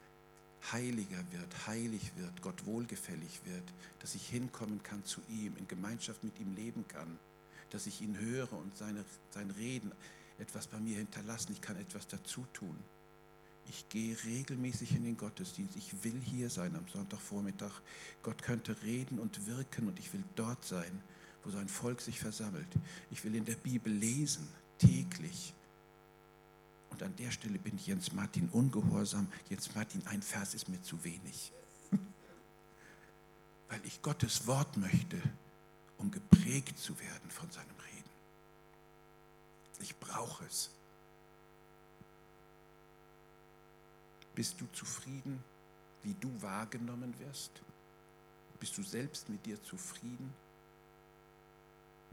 heiliger 0.72 1.24
wird, 1.32 1.68
heilig 1.68 2.12
wird, 2.16 2.42
Gott 2.42 2.66
wohlgefällig 2.66 3.42
wird, 3.46 3.64
dass 4.00 4.16
ich 4.16 4.28
hinkommen 4.28 4.82
kann 4.82 5.06
zu 5.06 5.22
ihm, 5.30 5.56
in 5.58 5.68
Gemeinschaft 5.68 6.24
mit 6.24 6.40
ihm 6.40 6.56
leben 6.56 6.86
kann, 6.88 7.20
dass 7.70 7.86
ich 7.86 8.02
ihn 8.02 8.18
höre 8.18 8.52
und 8.54 8.76
seine, 8.76 9.06
sein 9.32 9.52
Reden 9.52 9.92
etwas 10.40 10.68
bei 10.68 10.80
mir 10.80 10.98
hinterlassen, 10.98 11.54
ich 11.54 11.62
kann 11.62 11.78
etwas 11.78 12.08
dazu 12.08 12.46
tun. 12.54 12.76
Ich 13.68 13.90
gehe 13.90 14.16
regelmäßig 14.26 14.96
in 14.96 15.04
den 15.04 15.18
Gottesdienst. 15.18 15.76
Ich 15.76 16.04
will 16.04 16.20
hier 16.24 16.50
sein 16.50 16.76
am 16.76 16.88
Sonntagvormittag. 16.88 17.72
Gott 18.22 18.44
könnte 18.44 18.76
reden 18.84 19.18
und 19.18 19.48
wirken 19.48 19.88
und 19.88 19.98
ich 19.98 20.14
will 20.14 20.24
dort 20.36 20.64
sein, 20.66 21.02
wo 21.46 21.52
sein 21.52 21.70
Volk 21.70 22.02
sich 22.02 22.20
versammelt. 22.20 22.68
Ich 23.12 23.24
will 23.24 23.36
in 23.36 23.46
der 23.46 23.56
Bibel 23.56 23.94
lesen, 23.94 24.48
täglich. 24.80 25.54
Und 26.90 27.04
an 27.04 27.16
der 27.18 27.30
Stelle 27.32 27.60
bin 27.60 27.76
ich 27.76 27.88
Jens 27.88 28.12
Martin 28.14 28.50
ungehorsam. 28.50 29.28
Jens 29.50 29.74
Martin, 29.76 30.06
ein 30.08 30.22
Vers 30.22 30.56
ist 30.56 30.68
mir 30.68 30.82
zu 30.82 31.02
wenig. 31.04 31.54
Weil 33.70 33.80
ich 33.84 34.02
Gottes 34.02 34.48
Wort 34.48 34.76
möchte, 34.78 35.22
um 35.98 36.10
geprägt 36.10 36.80
zu 36.80 37.00
werden 37.00 37.30
von 37.30 37.50
seinem 37.52 37.76
Reden. 37.94 38.10
Ich 39.82 39.96
brauche 39.98 40.46
es. 40.46 40.72
Bist 44.34 44.60
du 44.60 44.66
zufrieden, 44.74 45.44
wie 46.02 46.16
du 46.16 46.42
wahrgenommen 46.42 47.14
wirst? 47.20 47.52
Bist 48.60 48.78
du 48.78 48.84
selbst 48.84 49.30
mit 49.30 49.46
dir 49.46 49.62
zufrieden? 49.62 50.34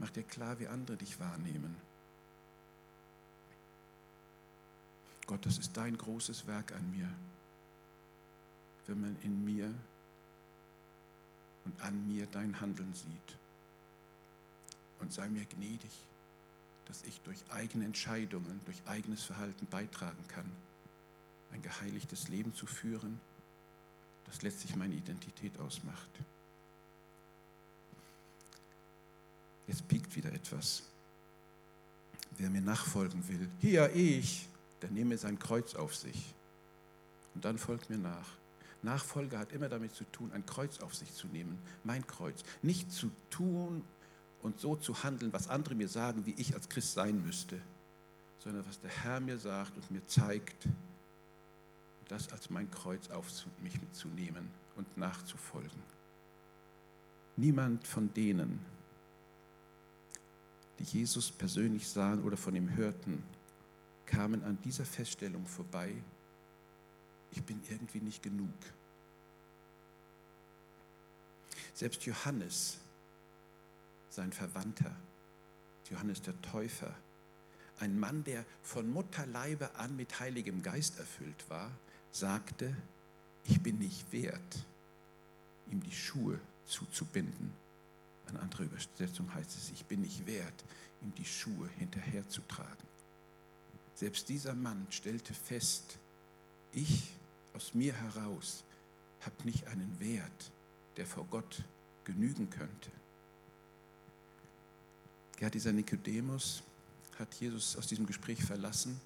Mach 0.03 0.09
dir 0.09 0.23
klar, 0.23 0.59
wie 0.59 0.67
andere 0.67 0.97
dich 0.97 1.17
wahrnehmen. 1.17 1.77
Gott, 5.27 5.45
das 5.45 5.57
ist 5.57 5.77
dein 5.77 5.97
großes 5.97 6.45
Werk 6.45 6.73
an 6.73 6.91
mir. 6.91 7.07
Wenn 8.85 8.99
man 8.99 9.15
in 9.23 9.45
mir 9.45 9.73
und 11.63 11.81
an 11.81 12.05
mir 12.05 12.27
dein 12.27 12.59
Handeln 12.59 12.93
sieht. 12.93 13.37
Und 14.99 15.13
sei 15.13 15.29
mir 15.29 15.45
gnädig 15.45 15.91
dass 16.85 17.03
ich 17.03 17.21
durch 17.21 17.39
eigene 17.49 17.85
Entscheidungen, 17.85 18.59
durch 18.65 18.81
eigenes 18.85 19.23
Verhalten 19.23 19.65
beitragen 19.67 20.27
kann, 20.27 20.45
ein 21.51 21.61
geheiligtes 21.61 22.27
Leben 22.27 22.53
zu 22.53 22.65
führen, 22.65 23.19
das 24.25 24.41
letztlich 24.41 24.75
meine 24.75 24.95
Identität 24.95 25.57
ausmacht. 25.59 26.09
Jetzt 29.73 29.87
piekt 29.87 30.15
wieder 30.15 30.31
etwas. 30.31 30.83
Wer 32.37 32.51
mir 32.51 32.61
nachfolgen 32.61 33.27
will, 33.27 33.49
hier 33.59 33.89
ich, 33.95 34.47
der 34.83 34.91
nehme 34.91 35.17
sein 35.17 35.39
Kreuz 35.39 35.73
auf 35.73 35.95
sich 35.95 36.35
und 37.33 37.43
dann 37.43 37.57
folgt 37.57 37.89
mir 37.89 37.97
nach. 37.97 38.27
Nachfolge 38.83 39.39
hat 39.39 39.51
immer 39.51 39.69
damit 39.69 39.95
zu 39.95 40.03
tun, 40.03 40.31
ein 40.31 40.45
Kreuz 40.45 40.79
auf 40.79 40.93
sich 40.93 41.11
zu 41.15 41.25
nehmen, 41.25 41.57
mein 41.83 42.05
Kreuz. 42.05 42.43
Nicht 42.61 42.91
zu 42.91 43.09
tun 43.31 43.83
und 44.43 44.59
so 44.59 44.75
zu 44.75 45.03
handeln, 45.03 45.33
was 45.33 45.47
andere 45.47 45.73
mir 45.73 45.87
sagen, 45.87 46.23
wie 46.27 46.35
ich 46.37 46.53
als 46.53 46.69
Christ 46.69 46.93
sein 46.93 47.23
müsste, 47.25 47.59
sondern 48.43 48.63
was 48.67 48.79
der 48.79 48.91
Herr 48.91 49.21
mir 49.21 49.39
sagt 49.39 49.75
und 49.75 49.89
mir 49.89 50.05
zeigt, 50.05 50.67
das 52.09 52.31
als 52.31 52.51
mein 52.51 52.69
Kreuz 52.69 53.09
auf 53.09 53.25
mich 53.63 53.81
mitzunehmen 53.81 54.51
und 54.75 54.97
nachzufolgen. 54.97 55.81
Niemand 57.37 57.87
von 57.87 58.13
denen, 58.13 58.63
Jesus 60.83 61.31
persönlich 61.31 61.87
sahen 61.87 62.23
oder 62.23 62.37
von 62.37 62.55
ihm 62.55 62.75
hörten, 62.75 63.23
kamen 64.05 64.43
an 64.43 64.57
dieser 64.63 64.85
Feststellung 64.85 65.45
vorbei, 65.47 65.93
ich 67.31 67.43
bin 67.43 67.59
irgendwie 67.69 68.01
nicht 68.01 68.21
genug. 68.21 68.53
Selbst 71.73 72.05
Johannes, 72.05 72.77
sein 74.09 74.31
Verwandter, 74.31 74.95
Johannes 75.89 76.21
der 76.21 76.39
Täufer, 76.41 76.93
ein 77.79 77.99
Mann, 77.99 78.23
der 78.23 78.45
von 78.61 78.89
Mutterleibe 78.91 79.75
an 79.75 79.95
mit 79.95 80.19
Heiligem 80.19 80.61
Geist 80.61 80.99
erfüllt 80.99 81.49
war, 81.49 81.71
sagte, 82.11 82.75
ich 83.45 83.61
bin 83.61 83.79
nicht 83.79 84.11
wert, 84.11 84.65
ihm 85.71 85.81
die 85.81 85.91
Schuhe 85.91 86.39
zuzubinden. 86.65 87.62
Eine 88.27 88.39
andere 88.39 88.63
Übersetzung 88.63 89.33
heißt 89.33 89.57
es, 89.57 89.71
ich 89.71 89.85
bin 89.85 90.01
nicht 90.01 90.25
wert, 90.25 90.63
ihm 91.01 91.13
die 91.15 91.25
Schuhe 91.25 91.69
hinterherzutragen. 91.77 92.87
Selbst 93.95 94.29
dieser 94.29 94.55
Mann 94.55 94.87
stellte 94.89 95.33
fest, 95.33 95.99
ich 96.71 97.11
aus 97.53 97.73
mir 97.73 97.93
heraus 97.93 98.63
habe 99.21 99.35
nicht 99.43 99.67
einen 99.67 99.99
Wert, 99.99 100.51
der 100.97 101.05
vor 101.05 101.25
Gott 101.29 101.63
genügen 102.03 102.49
könnte. 102.49 102.91
Ja, 105.39 105.49
dieser 105.49 105.71
Nikodemus 105.71 106.63
hat 107.19 107.33
Jesus 107.35 107.77
aus 107.77 107.87
diesem 107.87 108.05
Gespräch 108.05 108.43
verlassen 108.43 108.99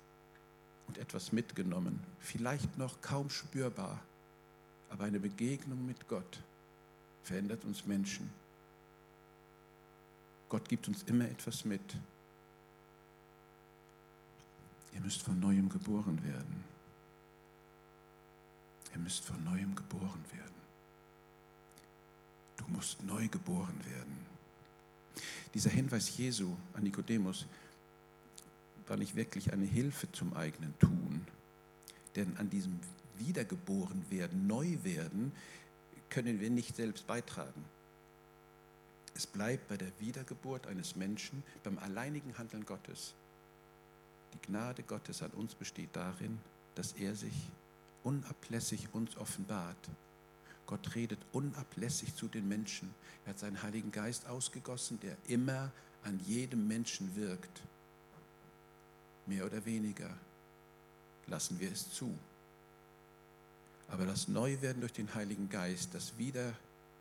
und 0.88 0.98
etwas 0.98 1.32
mitgenommen, 1.32 2.00
vielleicht 2.20 2.78
noch 2.78 3.02
kaum 3.02 3.30
spürbar, 3.30 4.00
aber 4.90 5.04
eine 5.04 5.20
Begegnung 5.20 5.86
mit 5.86 6.08
Gott 6.08 6.42
verändert 7.24 7.66
uns 7.66 7.86
Menschen. 7.86 8.30
Gott 10.50 10.68
gibt 10.70 10.88
uns 10.88 11.04
immer 11.04 11.26
etwas 11.26 11.66
mit. 11.66 11.82
Ihr 14.94 15.02
müsst 15.02 15.22
von 15.22 15.40
neuem 15.40 15.70
geboren 15.70 16.24
werden. 16.24 16.64
Ihr 18.94 19.00
müsst 19.00 19.26
von 19.26 19.44
neuem 19.44 19.76
geboren 19.76 20.24
werden. 20.32 20.56
Du 22.58 22.66
musst 22.70 23.04
neu 23.04 23.28
geboren 23.28 23.80
werden. 23.86 24.18
Dieser 25.54 25.70
Hinweis 25.70 26.18
Jesu 26.18 26.56
an 26.74 26.84
Nikodemus 26.84 27.46
war 28.88 28.98
nicht 28.98 29.16
wirklich 29.16 29.54
eine 29.54 29.66
Hilfe 29.66 30.12
zum 30.12 30.34
eigenen 30.34 30.78
Tun. 30.80 31.26
Denn 32.16 32.36
an 32.38 32.50
diesem 32.50 32.80
Wiedergeborenwerden, 33.18 34.48
Neuwerden, 34.48 35.32
können 36.10 36.40
wir 36.40 36.50
nicht 36.50 36.76
selbst 36.76 37.06
beitragen. 37.06 37.66
Es 39.18 39.26
bleibt 39.26 39.68
bei 39.68 39.78
der 39.78 39.92
Wiedergeburt 40.00 40.68
eines 40.68 40.96
Menschen 40.96 41.42
beim 41.64 41.80
alleinigen 41.80 42.38
Handeln 42.38 42.68
Gottes. 42.68 43.16
Die 44.36 44.42
Gnade 44.46 44.84
Gottes 44.84 45.24
an 45.24 45.32
uns 45.32 45.56
besteht 45.56 45.90
darin, 45.94 46.38
dass 46.76 46.92
er 46.92 47.16
sich 47.16 47.34
unablässig 48.04 48.90
uns 48.94 49.18
offenbart. 49.18 49.90
Gott 50.68 50.94
redet 50.94 51.18
unablässig 51.32 52.14
zu 52.14 52.28
den 52.28 52.48
Menschen. 52.48 52.94
Er 53.26 53.32
hat 53.32 53.40
seinen 53.40 53.64
Heiligen 53.64 53.92
Geist 53.92 54.28
ausgegossen, 54.28 55.00
der 55.00 55.18
immer 55.28 55.72
an 56.04 56.20
jedem 56.28 56.68
Menschen 56.68 57.16
wirkt 57.16 57.64
mehr 59.26 59.48
oder 59.48 59.66
weniger, 59.66 60.16
lassen 61.26 61.60
wir 61.60 61.72
es 61.72 61.92
zu. 61.92 62.16
Aber 63.90 64.06
das 64.06 64.28
Neuwerden 64.28 64.82
durch 64.82 64.94
den 64.94 65.12
Heiligen 65.16 65.50
Geist, 65.50 65.96
das 65.96 66.16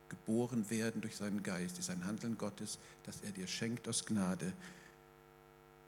Wiedergeboren 0.07 0.69
werden 0.71 1.01
durch 1.01 1.17
seinen 1.17 1.43
Geist, 1.43 1.79
ist 1.79 1.91
ein 1.91 2.05
Handeln 2.05 2.39
Gottes, 2.39 2.79
das 3.05 3.21
er 3.23 3.33
dir 3.33 3.47
schenkt 3.47 3.89
aus 3.89 4.05
Gnade. 4.05 4.53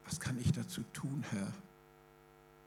Was 0.07 0.19
kann 0.19 0.39
ich 0.41 0.53
dazu 0.53 0.83
tun, 0.93 1.25
Herr? 1.31 1.53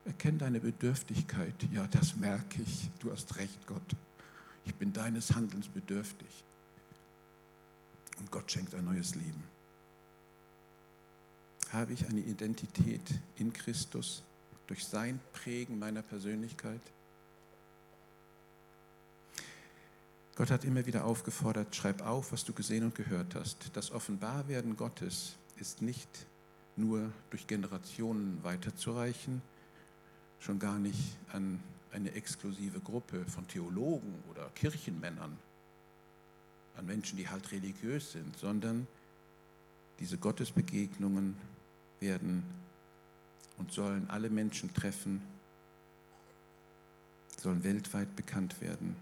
Erkenn 0.06 0.38
deine 0.38 0.60
Bedürftigkeit. 0.60 1.56
Ja, 1.72 1.88
das 1.88 2.16
merke 2.16 2.62
ich. 2.62 2.90
Du 3.00 3.12
hast 3.12 3.38
recht, 3.38 3.68
Gott. 3.68 3.96
Ich 4.66 4.74
bin 4.76 4.94
deines 4.94 5.34
Handelns 5.34 5.68
bedürftig. 5.68 6.44
Und 8.20 8.32
Gott 8.32 8.52
schenkt 8.52 8.74
ein 8.76 8.86
neues 8.86 9.16
Leben. 9.16 9.44
Habe 11.72 11.94
ich 11.94 12.08
eine 12.08 12.20
Identität 12.20 13.02
in 13.38 13.54
Christus 13.54 14.24
durch 14.68 14.86
sein 14.86 15.20
Prägen 15.34 15.80
meiner 15.80 16.02
Persönlichkeit? 16.02 16.82
Gott 20.36 20.50
hat 20.50 20.64
immer 20.64 20.86
wieder 20.86 21.06
aufgefordert, 21.06 21.76
schreib 21.76 22.06
auf, 22.06 22.32
was 22.32 22.46
du 22.46 22.54
gesehen 22.54 22.86
und 22.86 22.96
gehört 22.96 23.36
hast. 23.36 23.72
Das 23.74 23.92
Offenbarwerden 23.92 24.78
Gottes 24.78 25.36
ist 25.58 25.82
nicht 25.82 26.08
nur 26.78 27.12
durch 27.30 27.48
Generationen 27.48 28.42
weiterzureichen, 28.44 29.42
schon 30.40 30.58
gar 30.58 30.80
nicht 30.80 31.18
an 31.34 31.60
eine 31.92 32.14
exklusive 32.14 32.80
Gruppe 32.80 33.26
von 33.26 33.48
Theologen 33.48 34.14
oder 34.30 34.50
Kirchenmännern, 34.56 35.38
an 36.78 36.86
Menschen, 36.86 37.18
die 37.18 37.28
halt 37.28 37.52
religiös 37.52 38.14
sind, 38.14 38.38
sondern 38.38 38.88
diese 40.00 40.18
Gottesbegegnungen 40.18 41.36
werden 42.00 42.44
und 43.58 43.72
sollen 43.74 44.10
alle 44.10 44.30
Menschen 44.30 44.74
treffen, 44.74 45.22
sollen 47.38 47.64
weltweit 47.64 48.16
bekannt 48.16 48.62
werden. 48.62 48.96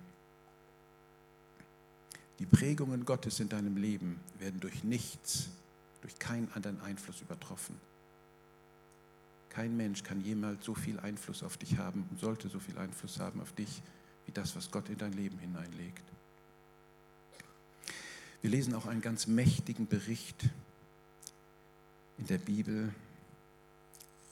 Die 2.39 2.45
Prägungen 2.45 3.05
Gottes 3.05 3.39
in 3.41 3.49
deinem 3.49 3.75
Leben 3.75 4.19
werden 4.39 4.61
durch 4.61 4.83
nichts, 4.83 5.49
durch 6.01 6.17
keinen 6.19 6.51
anderen 6.53 6.79
Einfluss 6.81 7.21
übertroffen. 7.21 7.75
Kein 9.49 9.75
Mensch 9.75 10.03
kann 10.03 10.21
jemals 10.23 10.63
so 10.63 10.73
viel 10.73 10.99
Einfluss 10.99 11.43
auf 11.43 11.57
dich 11.57 11.77
haben 11.77 12.07
und 12.09 12.19
sollte 12.19 12.47
so 12.47 12.59
viel 12.59 12.77
Einfluss 12.77 13.19
haben 13.19 13.41
auf 13.41 13.51
dich, 13.53 13.81
wie 14.25 14.31
das, 14.31 14.55
was 14.55 14.71
Gott 14.71 14.87
in 14.89 14.97
dein 14.97 15.13
Leben 15.13 15.37
hineinlegt. 15.39 16.03
Wir 18.41 18.51
lesen 18.51 18.73
auch 18.73 18.85
einen 18.85 19.01
ganz 19.01 19.27
mächtigen 19.27 19.87
Bericht 19.87 20.49
in 22.19 22.27
der 22.27 22.37
Bibel 22.37 22.93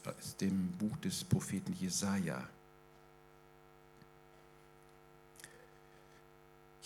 aus 0.06 0.38
dem 0.38 0.72
Buch 0.74 0.96
des 0.98 1.26
Propheten 1.26 1.74
Jesaja. 1.74 2.48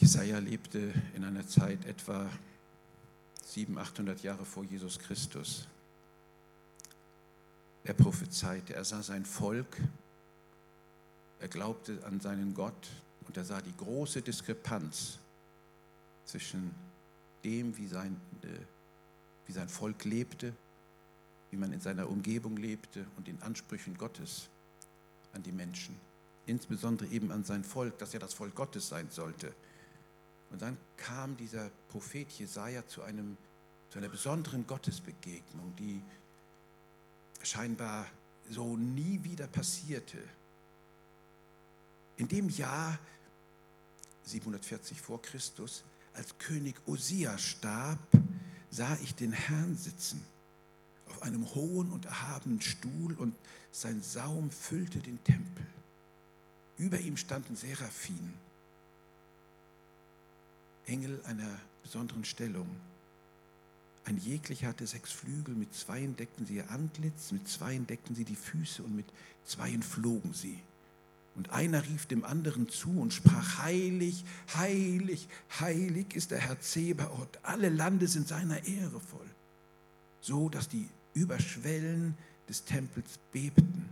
Jesaja 0.01 0.39
lebte 0.39 0.93
in 1.15 1.23
einer 1.23 1.47
Zeit 1.47 1.85
etwa 1.85 2.29
700, 3.45 3.87
800 3.87 4.23
Jahre 4.23 4.43
vor 4.43 4.63
Jesus 4.63 4.99
Christus. 4.99 5.67
Er 7.83 7.93
prophezeite, 7.93 8.73
er 8.73 8.83
sah 8.83 9.01
sein 9.01 9.25
Volk, 9.25 9.77
er 11.39 11.47
glaubte 11.47 12.03
an 12.05 12.19
seinen 12.19 12.53
Gott 12.53 12.89
und 13.27 13.37
er 13.37 13.45
sah 13.45 13.61
die 13.61 13.75
große 13.77 14.21
Diskrepanz 14.21 15.19
zwischen 16.25 16.71
dem, 17.43 17.77
wie 17.77 17.87
sein, 17.87 18.19
äh, 18.43 18.47
wie 19.47 19.53
sein 19.53 19.69
Volk 19.69 20.03
lebte 20.03 20.53
wie 21.51 21.57
man 21.57 21.73
in 21.73 21.81
seiner 21.81 22.09
Umgebung 22.09 22.57
lebte 22.57 23.05
und 23.17 23.27
den 23.27 23.41
Ansprüchen 23.43 23.97
Gottes 23.97 24.47
an 25.33 25.43
die 25.43 25.51
Menschen. 25.51 25.95
Insbesondere 26.45 27.09
eben 27.09 27.31
an 27.31 27.43
sein 27.43 27.63
Volk, 27.63 27.99
dass 27.99 28.13
er 28.13 28.19
das 28.19 28.33
Volk 28.33 28.55
Gottes 28.55 28.87
sein 28.87 29.09
sollte. 29.11 29.53
Und 30.51 30.61
dann 30.61 30.77
kam 30.97 31.37
dieser 31.37 31.69
Prophet 31.89 32.29
Jesaja 32.31 32.85
zu, 32.87 33.01
einem, 33.03 33.37
zu 33.89 33.99
einer 33.99 34.09
besonderen 34.09 34.67
Gottesbegegnung, 34.67 35.75
die 35.77 36.01
scheinbar 37.43 38.05
so 38.49 38.75
nie 38.77 39.23
wieder 39.23 39.47
passierte. 39.47 40.17
In 42.17 42.27
dem 42.27 42.49
Jahr 42.49 42.99
740 44.25 45.01
vor 45.01 45.21
Christus, 45.21 45.83
als 46.13 46.37
König 46.37 46.75
Osia 46.85 47.37
starb, 47.37 47.99
sah 48.69 48.97
ich 49.01 49.15
den 49.15 49.31
Herrn 49.31 49.77
sitzen 49.77 50.23
auf 51.11 51.21
einem 51.23 51.53
hohen 51.53 51.91
und 51.91 52.05
erhabenen 52.05 52.61
Stuhl 52.61 53.13
und 53.13 53.35
sein 53.71 54.01
Saum 54.01 54.49
füllte 54.49 54.99
den 54.99 55.21
Tempel. 55.23 55.65
Über 56.77 56.99
ihm 56.99 57.17
standen 57.17 57.55
Seraphim, 57.55 58.33
Engel 60.85 61.21
einer 61.25 61.59
besonderen 61.83 62.25
Stellung. 62.25 62.67
Ein 64.05 64.17
jeglicher 64.17 64.69
hatte 64.69 64.87
sechs 64.87 65.11
Flügel, 65.11 65.53
mit 65.53 65.73
zweien 65.73 66.15
deckten 66.15 66.45
sie 66.45 66.55
ihr 66.55 66.71
Antlitz, 66.71 67.31
mit 67.31 67.47
zweien 67.47 67.85
deckten 67.85 68.15
sie 68.15 68.25
die 68.25 68.35
Füße 68.35 68.81
und 68.81 68.95
mit 68.95 69.05
zweien 69.45 69.83
flogen 69.83 70.33
sie. 70.33 70.59
Und 71.35 71.51
einer 71.51 71.83
rief 71.83 72.07
dem 72.07 72.25
anderen 72.25 72.67
zu 72.67 72.99
und 72.99 73.13
sprach, 73.13 73.59
heilig, 73.59 74.25
heilig, 74.55 75.27
heilig 75.59 76.15
ist 76.15 76.31
der 76.31 76.39
Herr 76.39 76.59
Zebaoth, 76.59 77.39
alle 77.43 77.69
Lande 77.69 78.07
sind 78.07 78.27
seiner 78.27 78.65
Ehre 78.65 78.99
voll. 78.99 79.29
So, 80.19 80.49
dass 80.49 80.67
die 80.67 80.89
über 81.13 81.39
Schwellen 81.39 82.17
des 82.49 82.65
Tempels 82.65 83.19
bebten. 83.31 83.89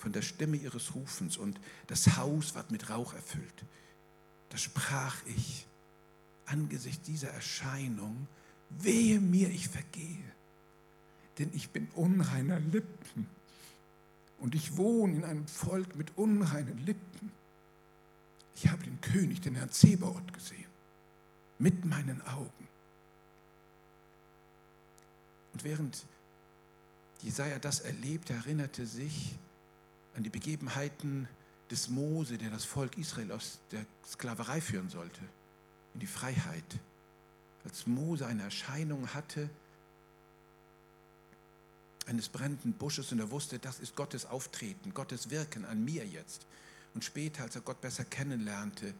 von 0.00 0.12
der 0.12 0.22
Stimme 0.22 0.56
ihres 0.56 0.94
Rufens 0.94 1.36
und 1.36 1.60
das 1.86 2.16
Haus 2.16 2.54
ward 2.54 2.70
mit 2.70 2.88
Rauch 2.88 3.12
erfüllt. 3.12 3.64
Da 4.48 4.56
sprach 4.56 5.16
ich 5.26 5.66
angesichts 6.50 7.06
dieser 7.06 7.30
Erscheinung, 7.30 8.26
wehe 8.70 9.20
mir, 9.20 9.48
ich 9.48 9.68
vergehe, 9.68 10.24
denn 11.38 11.50
ich 11.54 11.70
bin 11.70 11.88
unreiner 11.94 12.60
Lippen 12.60 13.26
und 14.38 14.54
ich 14.54 14.76
wohne 14.76 15.16
in 15.16 15.24
einem 15.24 15.46
Volk 15.46 15.96
mit 15.96 16.16
unreinen 16.16 16.78
Lippen. 16.84 17.32
Ich 18.54 18.68
habe 18.68 18.82
den 18.82 19.00
König, 19.00 19.40
den 19.40 19.54
Herrn 19.54 19.70
Zebaoth 19.70 20.32
gesehen, 20.32 20.66
mit 21.58 21.84
meinen 21.84 22.20
Augen. 22.22 22.68
Und 25.52 25.64
während 25.64 26.04
Jesaja 27.22 27.58
das 27.58 27.80
erlebt, 27.80 28.30
erinnerte 28.30 28.86
sich 28.86 29.36
an 30.16 30.22
die 30.22 30.30
Begebenheiten 30.30 31.28
des 31.70 31.88
Mose, 31.88 32.38
der 32.38 32.50
das 32.50 32.64
Volk 32.64 32.98
Israel 32.98 33.32
aus 33.32 33.60
der 33.70 33.84
Sklaverei 34.06 34.60
führen 34.60 34.88
sollte, 34.88 35.20
in 35.94 36.00
die 36.00 36.06
Freiheit. 36.06 36.78
Als 37.64 37.86
Mose 37.86 38.26
eine 38.26 38.42
Erscheinung 38.42 39.08
hatte 39.14 39.50
eines 42.06 42.28
brennenden 42.28 42.72
Busches 42.72 43.12
und 43.12 43.20
er 43.20 43.30
wusste, 43.30 43.58
das 43.58 43.78
ist 43.78 43.94
Gottes 43.94 44.26
Auftreten, 44.26 44.92
Gottes 44.94 45.30
Wirken 45.30 45.64
an 45.64 45.84
mir 45.84 46.06
jetzt. 46.06 46.46
Und 46.94 47.04
später, 47.04 47.44
als 47.44 47.54
er 47.54 47.60
Gott 47.60 47.80
besser 47.80 48.04
kennenlernte, 48.04 48.94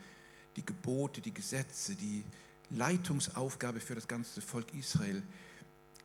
die 0.57 0.65
Gebote, 0.65 1.21
die 1.21 1.35
Gesetze, 1.35 1.95
die 1.95 2.25
Leitungsaufgabe 2.71 3.81
für 3.81 3.95
das 3.95 4.07
ganze 4.07 4.41
Volk 4.41 4.73
Israel 4.75 5.23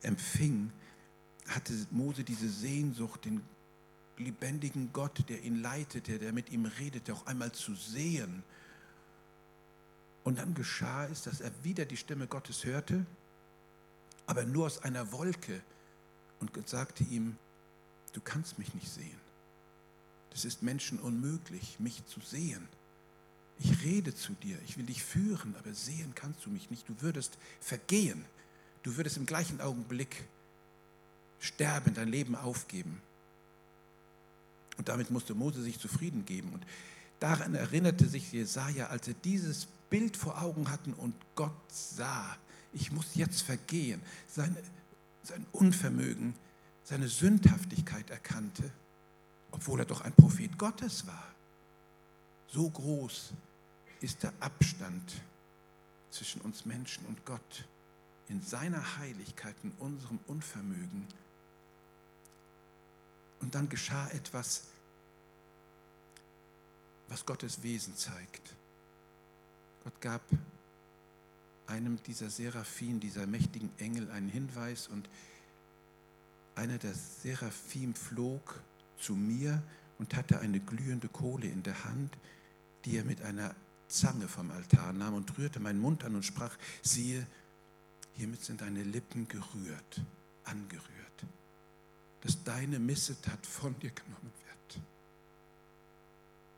empfing, 0.02 0.72
hatte 1.46 1.72
Mose 1.90 2.24
diese 2.24 2.48
Sehnsucht, 2.48 3.24
den 3.24 3.40
lebendigen 4.18 4.92
Gott, 4.92 5.28
der 5.28 5.42
ihn 5.42 5.62
leitete, 5.62 6.18
der 6.18 6.32
mit 6.32 6.50
ihm 6.50 6.66
redete, 6.66 7.12
auch 7.12 7.26
einmal 7.26 7.52
zu 7.52 7.74
sehen. 7.74 8.42
Und 10.26 10.38
dann 10.40 10.54
geschah 10.54 11.06
es, 11.06 11.22
dass 11.22 11.40
er 11.40 11.52
wieder 11.62 11.84
die 11.84 11.96
Stimme 11.96 12.26
Gottes 12.26 12.64
hörte, 12.64 13.06
aber 14.26 14.42
nur 14.42 14.66
aus 14.66 14.82
einer 14.82 15.12
Wolke 15.12 15.62
und 16.40 16.50
sagte 16.68 17.04
ihm, 17.04 17.36
du 18.12 18.20
kannst 18.20 18.58
mich 18.58 18.74
nicht 18.74 18.92
sehen. 18.92 19.20
Das 20.30 20.44
ist 20.44 20.64
Menschen 20.64 20.98
unmöglich, 20.98 21.78
mich 21.78 22.04
zu 22.06 22.18
sehen. 22.18 22.66
Ich 23.60 23.84
rede 23.84 24.16
zu 24.16 24.32
dir, 24.32 24.58
ich 24.66 24.76
will 24.76 24.86
dich 24.86 25.04
führen, 25.04 25.54
aber 25.60 25.72
sehen 25.72 26.12
kannst 26.16 26.44
du 26.44 26.50
mich 26.50 26.72
nicht. 26.72 26.88
Du 26.88 27.00
würdest 27.02 27.38
vergehen. 27.60 28.24
Du 28.82 28.96
würdest 28.96 29.18
im 29.18 29.26
gleichen 29.26 29.60
Augenblick 29.60 30.24
sterben, 31.38 31.94
dein 31.94 32.08
Leben 32.08 32.34
aufgeben. 32.34 33.00
Und 34.76 34.88
damit 34.88 35.12
musste 35.12 35.36
Mose 35.36 35.62
sich 35.62 35.78
zufrieden 35.78 36.24
geben. 36.24 36.52
Und 36.52 36.66
daran 37.20 37.54
erinnerte 37.54 38.08
sich 38.08 38.32
Jesaja, 38.32 38.88
als 38.88 39.06
er 39.06 39.14
dieses 39.14 39.68
Bild 39.90 40.16
vor 40.16 40.42
Augen 40.42 40.70
hatten 40.70 40.92
und 40.94 41.14
Gott 41.34 41.52
sah, 41.68 42.36
ich 42.72 42.92
muss 42.92 43.14
jetzt 43.14 43.42
vergehen, 43.42 44.02
sein, 44.28 44.56
sein 45.22 45.46
Unvermögen, 45.52 46.34
seine 46.84 47.08
Sündhaftigkeit 47.08 48.10
erkannte, 48.10 48.70
obwohl 49.50 49.80
er 49.80 49.86
doch 49.86 50.02
ein 50.02 50.12
Prophet 50.12 50.58
Gottes 50.58 51.06
war. 51.06 51.34
So 52.48 52.68
groß 52.68 53.32
ist 54.00 54.22
der 54.22 54.32
Abstand 54.40 55.14
zwischen 56.10 56.40
uns 56.42 56.64
Menschen 56.64 57.04
und 57.06 57.24
Gott 57.24 57.66
in 58.28 58.42
seiner 58.42 58.98
Heiligkeit, 58.98 59.54
in 59.62 59.72
unserem 59.78 60.18
Unvermögen 60.26 61.06
und 63.40 63.54
dann 63.54 63.68
geschah 63.68 64.08
etwas, 64.08 64.64
was 67.08 67.24
Gottes 67.24 67.62
Wesen 67.62 67.96
zeigt. 67.96 68.54
Gott 69.86 70.00
gab 70.00 70.22
einem 71.68 72.02
dieser 72.02 72.28
Seraphim, 72.28 72.98
dieser 72.98 73.28
mächtigen 73.28 73.70
Engel, 73.78 74.10
einen 74.10 74.28
Hinweis 74.28 74.88
und 74.88 75.08
einer 76.56 76.76
der 76.78 76.92
Seraphim 76.92 77.94
flog 77.94 78.60
zu 78.98 79.14
mir 79.14 79.62
und 80.00 80.16
hatte 80.16 80.40
eine 80.40 80.58
glühende 80.58 81.06
Kohle 81.06 81.46
in 81.46 81.62
der 81.62 81.84
Hand, 81.84 82.18
die 82.84 82.96
er 82.96 83.04
mit 83.04 83.22
einer 83.22 83.54
Zange 83.86 84.26
vom 84.26 84.50
Altar 84.50 84.92
nahm 84.92 85.14
und 85.14 85.38
rührte 85.38 85.60
meinen 85.60 85.78
Mund 85.78 86.02
an 86.02 86.16
und 86.16 86.24
sprach, 86.24 86.56
siehe, 86.82 87.24
hiermit 88.14 88.42
sind 88.42 88.62
deine 88.62 88.82
Lippen 88.82 89.28
gerührt, 89.28 90.02
angerührt 90.42 90.96
dass 92.26 92.42
deine 92.42 92.80
Missetat 92.80 93.46
von 93.46 93.78
dir 93.78 93.90
genommen. 93.90 94.32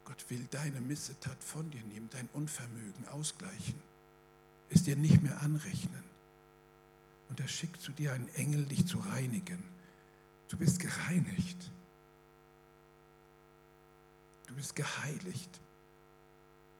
Gott 0.08 0.24
will 0.30 0.48
deine 0.50 0.80
Missetat 0.80 1.44
von 1.44 1.70
dir 1.70 1.82
nehmen, 1.82 2.08
dein 2.10 2.30
Unvermögen 2.32 3.06
ausgleichen, 3.08 3.74
es 4.70 4.82
dir 4.82 4.96
nicht 4.96 5.22
mehr 5.22 5.42
anrechnen. 5.42 6.02
Und 7.28 7.40
er 7.40 7.48
schickt 7.48 7.82
zu 7.82 7.92
dir 7.92 8.14
einen 8.14 8.28
Engel, 8.30 8.64
dich 8.64 8.86
zu 8.86 8.98
reinigen. 9.00 9.62
Du 10.48 10.56
bist 10.56 10.80
gereinigt. 10.80 11.70
Du 14.46 14.54
bist 14.54 14.74
geheiligt. 14.74 15.60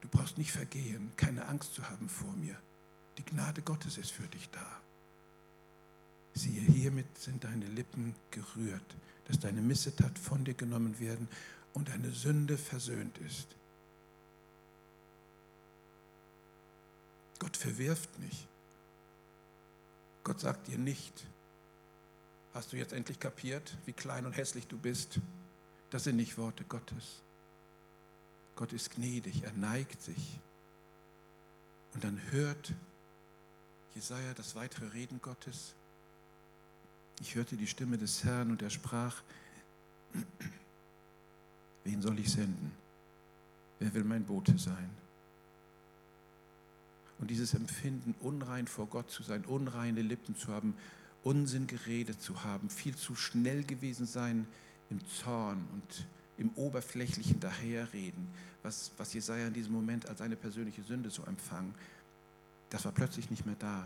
Du 0.01 0.07
brauchst 0.07 0.39
nicht 0.39 0.51
vergehen, 0.51 1.11
keine 1.15 1.45
Angst 1.45 1.75
zu 1.75 1.87
haben 1.87 2.09
vor 2.09 2.33
mir. 2.33 2.59
Die 3.19 3.25
Gnade 3.25 3.61
Gottes 3.61 3.99
ist 3.99 4.09
für 4.11 4.27
dich 4.27 4.49
da. 4.49 4.81
Siehe, 6.33 6.61
hiermit 6.61 7.15
sind 7.15 7.43
deine 7.43 7.67
Lippen 7.67 8.15
gerührt, 8.31 8.95
dass 9.25 9.39
deine 9.39 9.61
Missetat 9.61 10.17
von 10.17 10.45
dir 10.45 10.55
genommen 10.55 10.99
werden 10.99 11.27
und 11.73 11.89
deine 11.89 12.11
Sünde 12.11 12.57
versöhnt 12.57 13.17
ist. 13.19 13.47
Gott 17.39 17.55
verwirft 17.55 18.19
nicht. 18.19 18.47
Gott 20.23 20.39
sagt 20.39 20.67
dir 20.67 20.77
nicht, 20.77 21.25
hast 22.53 22.73
du 22.73 22.77
jetzt 22.77 22.93
endlich 22.93 23.19
kapiert, 23.19 23.77
wie 23.85 23.93
klein 23.93 24.25
und 24.25 24.33
hässlich 24.33 24.67
du 24.67 24.77
bist? 24.77 25.19
Das 25.89 26.03
sind 26.03 26.17
nicht 26.17 26.37
Worte 26.37 26.65
Gottes. 26.65 27.21
Gott 28.55 28.73
ist 28.73 28.91
gnädig, 28.91 29.43
er 29.43 29.53
neigt 29.53 30.01
sich. 30.01 30.39
Und 31.93 32.03
dann 32.03 32.21
hört 32.31 32.73
Jesaja 33.95 34.33
das 34.33 34.55
weitere 34.55 34.87
Reden 34.87 35.21
Gottes 35.21 35.75
ich 37.21 37.35
hörte 37.35 37.57
die 37.57 37.67
Stimme 37.67 37.97
des 37.97 38.23
Herrn 38.23 38.51
und 38.51 38.61
er 38.61 38.69
sprach, 38.69 39.21
wen 41.83 42.01
soll 42.01 42.19
ich 42.19 42.31
senden? 42.31 42.71
Wer 43.79 43.93
will 43.93 44.03
mein 44.03 44.25
Bote 44.25 44.57
sein? 44.57 44.89
Und 47.19 47.29
dieses 47.29 47.53
Empfinden, 47.53 48.15
unrein 48.21 48.67
vor 48.67 48.87
Gott 48.87 49.09
zu 49.11 49.23
sein, 49.23 49.43
unreine 49.45 50.01
Lippen 50.01 50.35
zu 50.35 50.49
haben, 50.49 50.73
Unsinn 51.23 51.67
geredet 51.67 52.21
zu 52.21 52.43
haben, 52.43 52.69
viel 52.69 52.95
zu 52.95 53.15
schnell 53.15 53.63
gewesen 53.63 54.05
sein 54.05 54.47
im 54.89 55.05
Zorn 55.07 55.67
und 55.73 56.07
im 56.37 56.49
oberflächlichen 56.55 57.41
Daherreden, 57.41 58.27
was, 58.63 58.91
was 58.97 59.13
Jesaja 59.13 59.47
in 59.47 59.53
diesem 59.53 59.73
Moment 59.73 60.07
als 60.07 60.21
eine 60.21 60.37
persönliche 60.37 60.81
Sünde 60.83 61.09
so 61.09 61.23
empfang, 61.23 61.73
das 62.69 62.85
war 62.85 62.93
plötzlich 62.93 63.29
nicht 63.29 63.45
mehr 63.45 63.55
da 63.59 63.85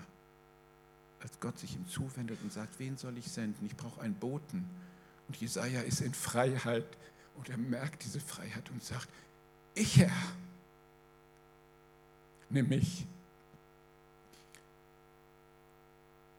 als 1.24 1.40
Gott 1.40 1.58
sich 1.58 1.76
ihm 1.76 1.88
zuwendet 1.88 2.38
und 2.44 2.52
sagt, 2.52 2.80
wen 2.80 2.98
soll 2.98 3.18
ich 3.18 3.32
senden? 3.32 3.66
Ich 3.66 3.76
brauche 3.76 4.02
einen 4.02 4.16
Boten. 4.16 4.66
Und 5.28 5.38
Jesaja 5.38 5.82
ist 5.82 6.02
in 6.02 6.14
Freiheit 6.14 6.86
und 7.36 7.50
er 7.50 7.58
merkt 7.58 8.04
diese 8.04 8.20
Freiheit 8.20 8.70
und 8.70 8.84
sagt, 8.84 9.10
ich 9.76 9.98
Herr, 9.98 10.12
nimm 12.50 12.70
mich. 12.70 13.06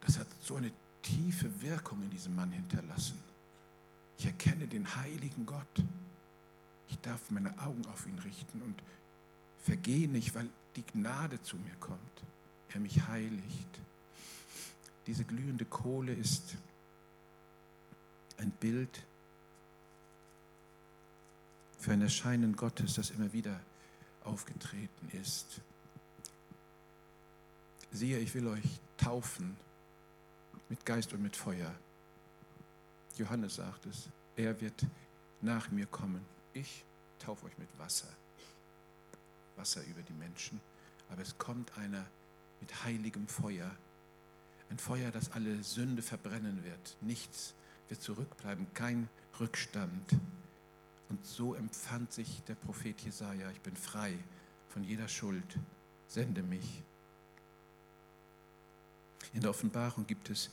Das 0.01 0.19
hat 0.19 0.27
so 0.41 0.57
eine 0.57 0.71
tiefe 1.03 1.63
Wirkung 1.63 2.03
in 2.03 2.11
diesem 2.11 2.37
Mann 2.37 2.51
hinterlassen. 2.53 3.19
Ich 4.19 4.27
erkenne 4.27 4.67
den 4.67 4.97
heiligen 4.97 5.47
Gott. 5.47 5.83
Ich 6.89 6.99
darf 7.01 7.31
meine 7.31 7.59
Augen 7.61 7.85
auf 7.87 8.07
ihn 8.07 8.19
richten 8.21 8.63
und 8.63 8.83
vergehe 9.63 10.09
nicht, 10.09 10.35
weil 10.35 10.49
die 10.77 10.83
Gnade 10.83 11.43
zu 11.43 11.57
mir 11.57 11.75
kommt. 11.81 12.01
Er 12.73 12.81
mich 12.81 13.07
heiligt. 13.07 13.81
Diese 15.07 15.25
glühende 15.25 15.65
Kohle 15.65 16.13
ist 16.13 16.57
ein 18.39 18.51
Bild 18.51 19.05
für 21.85 21.93
ein 21.93 22.01
Erscheinen 22.01 22.57
Gottes, 22.57 22.95
das 22.95 23.11
immer 23.11 23.31
wieder 23.35 23.61
aufgetreten 24.25 25.11
ist. 25.21 25.61
Siehe, 27.93 28.19
ich 28.21 28.35
will 28.35 28.47
euch 28.47 28.65
taufen 28.97 29.55
mit 30.71 30.87
Geist 30.87 31.13
und 31.13 31.23
mit 31.23 31.37
Feuer. 31.37 31.75
Johannes 33.19 33.57
sagt 33.57 33.85
es, 33.85 34.09
er 34.35 34.59
wird 34.63 34.87
nach 35.43 35.71
mir 35.71 35.85
kommen. 35.85 36.25
Ich 36.55 36.87
taufe 37.19 37.45
euch 37.45 37.59
mit 37.59 37.69
Wasser. 37.79 38.09
Wasser 39.57 39.85
über 39.85 40.01
die 40.01 40.15
Menschen. 40.15 40.63
Aber 41.11 41.21
es 41.21 41.37
kommt 41.37 41.77
einer 41.77 42.07
mit 42.63 42.83
heiligem 42.83 43.29
Feuer, 43.29 43.71
ein 44.71 44.79
Feuer, 44.79 45.11
das 45.11 45.33
alle 45.33 45.63
Sünde 45.63 46.01
verbrennen 46.01 46.65
wird. 46.65 46.97
Nichts 47.03 47.53
wird 47.91 48.01
zurückbleiben, 48.01 48.73
kein 48.73 49.11
Rückstand. 49.39 50.15
Und 51.15 51.25
so 51.25 51.55
empfand 51.55 52.13
sich 52.13 52.43
der 52.49 52.57
Prophet 52.57 53.01
Jesaja: 53.01 53.49
Ich 53.53 53.61
bin 53.61 53.77
frei 53.77 54.19
von 54.71 54.83
jeder 54.83 55.07
Schuld. 55.07 55.45
Sende 56.09 56.43
mich. 56.43 56.83
In 59.33 59.41
der 59.41 59.51
Offenbarung 59.51 60.09
gibt 60.09 60.29
es 60.31 60.51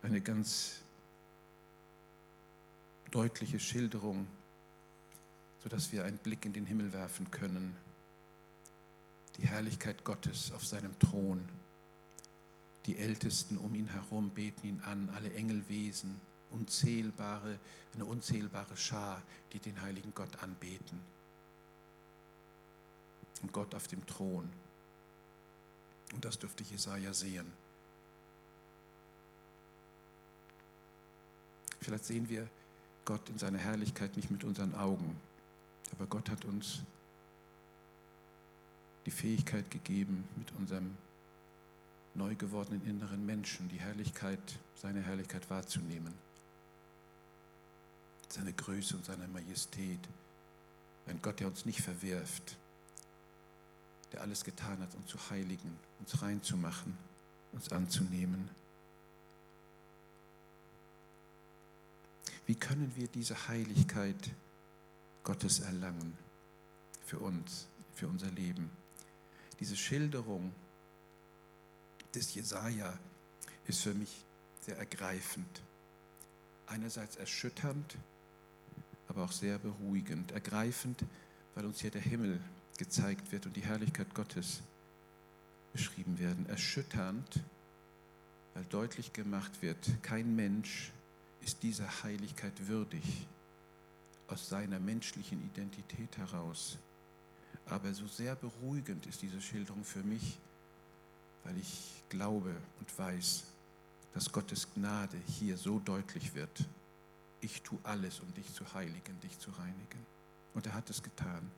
eine 0.00 0.22
ganz 0.22 0.80
deutliche 3.10 3.60
Schilderung, 3.60 4.26
sodass 5.62 5.92
wir 5.92 6.06
einen 6.06 6.16
Blick 6.16 6.46
in 6.46 6.54
den 6.54 6.64
Himmel 6.64 6.94
werfen 6.94 7.30
können. 7.30 7.76
Die 9.36 9.46
Herrlichkeit 9.46 10.04
Gottes 10.04 10.52
auf 10.52 10.64
seinem 10.64 10.98
Thron. 10.98 11.46
Die 12.86 12.96
Ältesten 12.96 13.58
um 13.58 13.74
ihn 13.74 13.88
herum 13.88 14.30
beten 14.30 14.66
ihn 14.68 14.80
an, 14.86 15.10
alle 15.10 15.34
Engelwesen, 15.34 16.18
unzählbare, 16.50 17.58
eine 17.94 18.04
unzählbare 18.04 18.76
Schar, 18.76 19.22
die 19.52 19.58
den 19.58 19.80
heiligen 19.80 20.14
Gott 20.14 20.42
anbeten. 20.42 21.00
Und 23.42 23.52
Gott 23.52 23.74
auf 23.74 23.86
dem 23.88 24.04
Thron. 24.06 24.48
Und 26.12 26.24
das 26.24 26.38
dürfte 26.38 26.64
Jesaja 26.64 27.12
sehen. 27.12 27.52
Vielleicht 31.80 32.04
sehen 32.04 32.28
wir 32.28 32.48
Gott 33.04 33.28
in 33.28 33.38
seiner 33.38 33.58
Herrlichkeit 33.58 34.16
nicht 34.16 34.30
mit 34.30 34.42
unseren 34.42 34.74
Augen, 34.74 35.20
aber 35.92 36.06
Gott 36.06 36.28
hat 36.28 36.44
uns 36.44 36.80
die 39.04 39.12
Fähigkeit 39.12 39.70
gegeben, 39.70 40.24
mit 40.34 40.50
unserem 40.58 40.96
neu 42.14 42.34
gewordenen 42.34 42.84
inneren 42.84 43.24
Menschen 43.24 43.68
die 43.68 43.78
Herrlichkeit, 43.78 44.40
seine 44.74 45.00
Herrlichkeit 45.00 45.48
wahrzunehmen. 45.48 46.25
Seine 48.28 48.52
Größe 48.52 48.96
und 48.96 49.04
seine 49.04 49.28
Majestät. 49.28 50.00
Ein 51.06 51.20
Gott, 51.22 51.40
der 51.40 51.46
uns 51.46 51.64
nicht 51.64 51.80
verwirft, 51.80 52.56
der 54.12 54.20
alles 54.22 54.44
getan 54.44 54.80
hat, 54.80 54.94
uns 54.94 55.06
zu 55.06 55.18
heiligen, 55.30 55.78
uns 56.00 56.20
reinzumachen, 56.22 56.96
uns 57.52 57.70
anzunehmen. 57.70 58.50
Wie 62.46 62.54
können 62.54 62.92
wir 62.96 63.08
diese 63.08 63.48
Heiligkeit 63.48 64.30
Gottes 65.24 65.60
erlangen 65.60 66.16
für 67.04 67.18
uns, 67.18 67.66
für 67.94 68.06
unser 68.08 68.30
Leben? 68.30 68.70
Diese 69.58 69.76
Schilderung 69.76 70.52
des 72.14 72.34
Jesaja 72.34 72.98
ist 73.66 73.82
für 73.82 73.94
mich 73.94 74.24
sehr 74.60 74.78
ergreifend. 74.78 75.62
Einerseits 76.66 77.16
erschütternd, 77.16 77.96
aber 79.16 79.24
auch 79.24 79.32
sehr 79.32 79.58
beruhigend. 79.58 80.32
Ergreifend, 80.32 81.02
weil 81.54 81.64
uns 81.64 81.80
hier 81.80 81.90
der 81.90 82.02
Himmel 82.02 82.38
gezeigt 82.76 83.32
wird 83.32 83.46
und 83.46 83.56
die 83.56 83.62
Herrlichkeit 83.62 84.14
Gottes 84.14 84.60
beschrieben 85.72 86.18
werden. 86.18 86.46
Erschütternd, 86.46 87.40
weil 88.52 88.64
deutlich 88.64 89.14
gemacht 89.14 89.62
wird, 89.62 89.78
kein 90.02 90.36
Mensch 90.36 90.92
ist 91.40 91.62
dieser 91.62 92.02
Heiligkeit 92.02 92.68
würdig 92.68 93.26
aus 94.28 94.50
seiner 94.50 94.78
menschlichen 94.78 95.42
Identität 95.46 96.18
heraus. 96.18 96.76
Aber 97.64 97.94
so 97.94 98.06
sehr 98.06 98.34
beruhigend 98.34 99.06
ist 99.06 99.22
diese 99.22 99.40
Schilderung 99.40 99.82
für 99.82 100.02
mich, 100.02 100.36
weil 101.44 101.56
ich 101.56 102.02
glaube 102.10 102.54
und 102.80 102.98
weiß, 102.98 103.44
dass 104.12 104.30
Gottes 104.30 104.68
Gnade 104.74 105.16
hier 105.26 105.56
so 105.56 105.78
deutlich 105.78 106.34
wird. 106.34 106.66
Ich 107.46 107.62
tue 107.62 107.78
alles, 107.84 108.18
um 108.18 108.34
dich 108.34 108.52
zu 108.52 108.64
heiligen, 108.74 109.20
dich 109.20 109.38
zu 109.38 109.52
reinigen. 109.52 110.04
Und 110.52 110.66
er 110.66 110.74
hat 110.74 110.90
es 110.90 111.00
getan. 111.00 111.48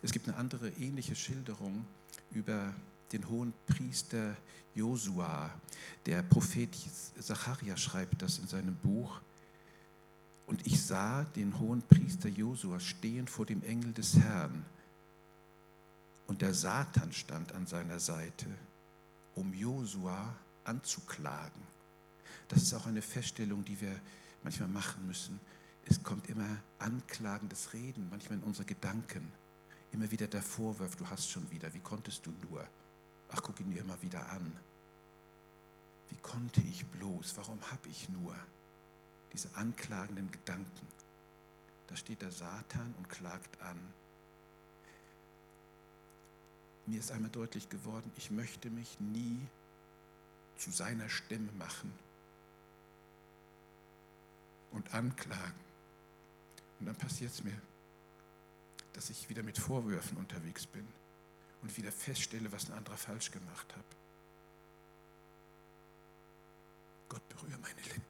Es 0.00 0.12
gibt 0.12 0.28
eine 0.28 0.38
andere 0.38 0.70
ähnliche 0.70 1.14
Schilderung 1.14 1.84
über 2.30 2.72
den 3.12 3.28
hohen 3.28 3.52
Priester 3.66 4.34
Josua. 4.74 5.50
Der 6.06 6.22
Prophet 6.22 6.74
Zacharia 7.20 7.76
schreibt 7.76 8.22
das 8.22 8.38
in 8.38 8.46
seinem 8.46 8.76
Buch. 8.76 9.20
Und 10.46 10.66
ich 10.66 10.82
sah 10.82 11.24
den 11.24 11.58
hohen 11.58 11.82
Priester 11.82 12.30
Josua 12.30 12.80
stehen 12.80 13.28
vor 13.28 13.44
dem 13.44 13.62
Engel 13.62 13.92
des 13.92 14.16
Herrn. 14.16 14.64
Und 16.28 16.40
der 16.40 16.54
Satan 16.54 17.12
stand 17.12 17.52
an 17.52 17.66
seiner 17.66 18.00
Seite, 18.00 18.46
um 19.34 19.52
Josua 19.52 20.34
anzuklagen. 20.64 21.77
Das 22.48 22.62
ist 22.62 22.74
auch 22.74 22.86
eine 22.86 23.02
Feststellung, 23.02 23.64
die 23.64 23.80
wir 23.80 24.00
manchmal 24.42 24.68
machen 24.68 25.06
müssen. 25.06 25.38
Es 25.84 26.02
kommt 26.02 26.28
immer 26.28 26.58
anklagendes 26.78 27.72
Reden, 27.72 28.08
manchmal 28.10 28.38
in 28.38 28.44
unsere 28.44 28.64
Gedanken. 28.64 29.30
Immer 29.92 30.10
wieder 30.10 30.26
der 30.26 30.42
Vorwurf, 30.42 30.96
du 30.96 31.08
hast 31.08 31.30
schon 31.30 31.50
wieder, 31.50 31.72
wie 31.72 31.80
konntest 31.80 32.26
du 32.26 32.32
nur? 32.48 32.66
Ach, 33.30 33.42
guck 33.42 33.60
ihn 33.60 33.70
dir 33.70 33.80
immer 33.80 34.00
wieder 34.02 34.28
an. 34.30 34.52
Wie 36.10 36.16
konnte 36.16 36.60
ich 36.62 36.86
bloß? 36.86 37.36
Warum 37.36 37.60
habe 37.70 37.88
ich 37.88 38.08
nur 38.08 38.34
diese 39.32 39.54
anklagenden 39.54 40.30
Gedanken? 40.30 40.86
Da 41.86 41.96
steht 41.96 42.22
der 42.22 42.32
Satan 42.32 42.94
und 42.98 43.08
klagt 43.08 43.60
an. 43.62 43.78
Mir 46.86 47.00
ist 47.00 47.12
einmal 47.12 47.30
deutlich 47.30 47.68
geworden, 47.68 48.10
ich 48.16 48.30
möchte 48.30 48.70
mich 48.70 48.98
nie 49.00 49.40
zu 50.56 50.70
seiner 50.70 51.08
Stimme 51.10 51.52
machen 51.52 51.92
und 54.72 54.94
anklagen. 54.94 55.60
Und 56.80 56.86
dann 56.86 56.96
passiert 56.96 57.32
es 57.32 57.42
mir, 57.42 57.60
dass 58.92 59.10
ich 59.10 59.28
wieder 59.28 59.42
mit 59.42 59.58
Vorwürfen 59.58 60.16
unterwegs 60.16 60.66
bin 60.66 60.86
und 61.62 61.76
wieder 61.76 61.92
feststelle, 61.92 62.50
was 62.52 62.68
ein 62.68 62.76
anderer 62.76 62.96
falsch 62.96 63.30
gemacht 63.30 63.74
hat. 63.76 63.84
Gott 67.08 67.28
berühre 67.28 67.58
meine 67.58 67.80
Lippen. 67.80 68.02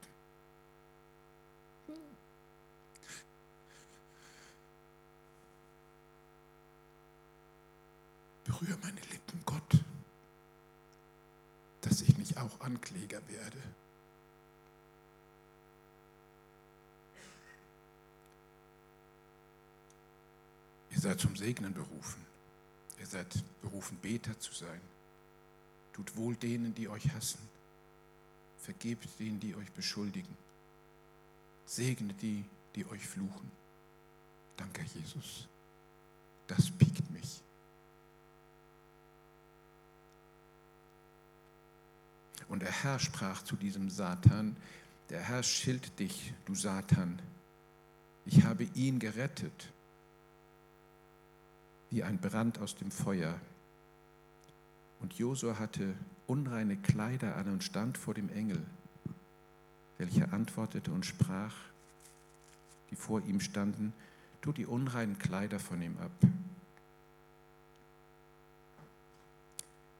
Berühre 8.45 8.79
meine 8.83 9.01
Lippen, 9.01 9.43
Gott, 9.45 9.85
dass 11.83 12.01
ich 12.01 12.17
nicht 12.17 12.39
auch 12.39 12.61
Ankläger 12.61 13.21
werde. 13.29 13.63
Seid 21.09 21.21
zum 21.21 21.37
Segnen 21.37 21.73
berufen. 21.73 22.23
Ihr 23.01 23.07
seid 23.07 23.43
berufen, 23.63 23.97
Beter 23.97 24.39
zu 24.39 24.53
sein. 24.53 24.81
Tut 25.95 26.15
wohl 26.17 26.37
denen, 26.37 26.75
die 26.75 26.87
euch 26.87 27.11
hassen. 27.15 27.39
Vergebt 28.59 29.09
denen, 29.19 29.41
die 29.41 29.55
euch 29.55 29.73
beschuldigen. 29.73 30.37
Segnet 31.65 32.21
die, 32.21 32.45
die 32.75 32.85
euch 32.85 33.07
fluchen. 33.07 33.51
Danke, 34.59 34.85
Jesus. 34.95 35.49
Das 36.47 36.71
piekt 36.71 37.11
mich. 37.11 37.41
Und 42.49 42.61
der 42.61 42.83
Herr 42.83 42.99
sprach 42.99 43.43
zu 43.45 43.57
diesem 43.57 43.89
Satan, 43.89 44.59
der 45.09 45.23
Herr 45.23 45.43
schilt 45.43 45.99
dich, 45.99 46.35
du 46.45 46.55
Satan. 46.55 47.23
Ich 48.27 48.45
habe 48.45 48.65
ihn 48.75 48.99
gerettet 48.99 49.73
wie 51.91 52.03
ein 52.03 52.19
Brand 52.19 52.59
aus 52.59 52.77
dem 52.77 52.91
Feuer. 52.91 53.41
Und 55.01 55.15
Josua 55.15 55.59
hatte 55.59 55.95
unreine 56.27 56.77
Kleider 56.77 57.37
an 57.37 57.49
und 57.49 57.65
stand 57.65 57.97
vor 57.97 58.15
dem 58.15 58.29
Engel, 58.31 58.63
welcher 59.97 60.33
antwortete 60.33 60.91
und 60.91 61.07
sprach, 61.07 61.55
die 62.91 62.97
vor 62.97 63.23
ihm 63.23 63.41
standen, 63.41 63.93
tu 64.41 64.53
die 64.53 64.67
unreinen 64.67 65.19
Kleider 65.19 65.59
von 65.59 65.81
ihm 65.83 65.97
ab. 65.99 66.11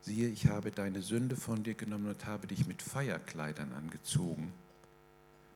Siehe, 0.03 0.29
ich 0.29 0.47
habe 0.47 0.71
deine 0.71 1.03
Sünde 1.03 1.37
von 1.37 1.63
dir 1.63 1.75
genommen 1.75 2.07
und 2.09 2.27
habe 2.27 2.47
dich 2.47 2.67
mit 2.67 2.81
Feierkleidern 2.83 3.73
angezogen. 3.73 4.53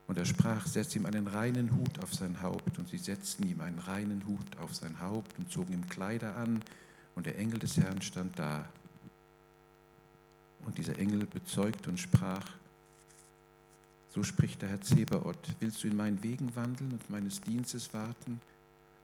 Und 0.07 0.19
er 0.19 0.25
sprach, 0.25 0.67
setz 0.67 0.95
ihm 0.97 1.07
einen 1.07 1.27
reinen 1.27 1.75
Hut 1.77 2.03
auf 2.03 2.13
sein 2.13 2.43
Haupt. 2.43 2.79
Und 2.79 2.89
sie 2.89 2.99
setzten 2.99 3.47
ihm 3.47 3.61
einen 3.61 3.79
reinen 3.79 4.27
Hut 4.27 4.59
auf 4.59 4.75
sein 4.75 5.01
Haupt 5.01 5.39
und 5.39 5.51
zogen 5.51 5.73
ihm 5.73 5.89
Kleider 5.89 6.37
an. 6.37 6.63
Und 7.15 7.27
der 7.27 7.39
Engel 7.39 7.59
des 7.59 7.77
Herrn 7.77 8.03
stand 8.03 8.39
da. 8.39 8.69
Und 10.65 10.79
dieser 10.79 10.99
Engel 10.99 11.27
bezeugte 11.27 11.91
und 11.91 11.99
sprach, 11.99 12.47
so 14.15 14.23
spricht 14.23 14.61
der 14.61 14.69
Herr 14.69 14.81
Zebaoth, 14.81 15.57
willst 15.61 15.83
du 15.83 15.89
in 15.89 15.97
meinen 15.97 16.23
Wegen 16.23 16.55
wandeln 16.55 16.93
und 16.93 17.11
meines 17.11 17.41
Dienstes 17.41 17.93
warten, 17.95 18.41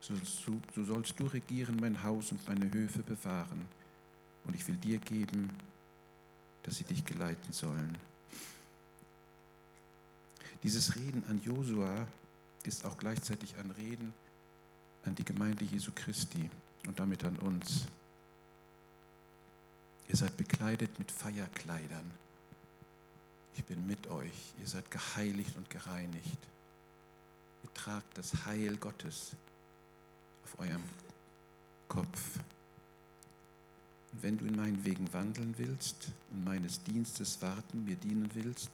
so, 0.00 0.14
so, 0.16 0.60
so 0.74 0.84
sollst 0.84 1.18
du 1.18 1.26
regieren 1.26 1.76
mein 1.80 2.02
Haus 2.02 2.30
und 2.30 2.46
meine 2.46 2.70
Höfe 2.72 3.02
bewahren. 3.02 3.66
Und 4.44 4.54
ich 4.54 4.66
will 4.68 4.76
dir 4.76 4.98
geben, 4.98 5.50
dass 6.62 6.76
sie 6.76 6.84
dich 6.84 7.04
geleiten 7.04 7.52
sollen. 7.52 7.96
Dieses 10.62 10.96
Reden 10.96 11.24
an 11.28 11.40
Josua 11.42 12.06
ist 12.64 12.84
auch 12.84 12.98
gleichzeitig 12.98 13.54
ein 13.56 13.70
Reden 13.70 14.12
an 15.04 15.14
die 15.14 15.24
Gemeinde 15.24 15.64
Jesu 15.64 15.92
Christi 15.94 16.50
und 16.86 16.98
damit 16.98 17.24
an 17.24 17.36
uns. 17.36 17.86
Ihr 20.08 20.16
seid 20.16 20.36
bekleidet 20.36 20.98
mit 20.98 21.12
Feierkleidern. 21.12 22.10
Ich 23.56 23.64
bin 23.64 23.86
mit 23.86 24.06
euch. 24.08 24.52
Ihr 24.60 24.66
seid 24.66 24.90
geheiligt 24.90 25.56
und 25.56 25.68
gereinigt. 25.70 26.38
Ihr 27.62 27.74
tragt 27.74 28.16
das 28.16 28.46
Heil 28.46 28.76
Gottes 28.76 29.32
auf 30.44 30.58
eurem 30.60 30.82
Kopf. 31.88 32.38
Und 34.12 34.22
wenn 34.22 34.38
du 34.38 34.46
in 34.46 34.56
meinen 34.56 34.84
Wegen 34.84 35.12
wandeln 35.12 35.54
willst 35.58 36.10
und 36.30 36.44
meines 36.44 36.82
Dienstes 36.82 37.42
warten, 37.42 37.84
mir 37.84 37.96
dienen 37.96 38.30
willst, 38.34 38.70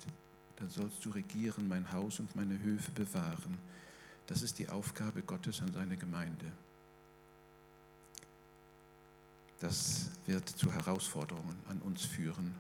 dann 0.57 0.71
sollst 0.71 1.05
du 1.05 1.11
regieren, 1.11 1.69
mein 1.69 1.91
Haus 1.93 2.21
und 2.21 2.35
meine 2.37 2.59
Höfe 2.61 2.91
bewahren. 2.93 3.59
Das 4.27 4.43
ist 4.43 4.59
die 4.59 4.69
Aufgabe 4.69 5.23
Gottes 5.23 5.61
an 5.61 5.73
seine 5.73 5.97
Gemeinde. 5.97 6.53
Das 9.61 10.11
wird 10.27 10.49
zu 10.49 10.73
Herausforderungen 10.73 11.57
an 11.69 11.79
uns 11.81 12.05
führen. 12.05 12.55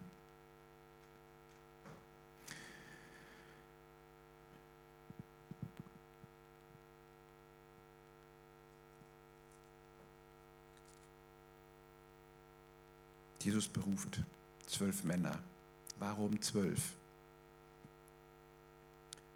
Jesus 13.44 13.68
beruft 13.68 14.22
zwölf 14.66 15.04
Männer. 15.04 15.38
Warum 15.98 16.40
zwölf? 16.40 16.94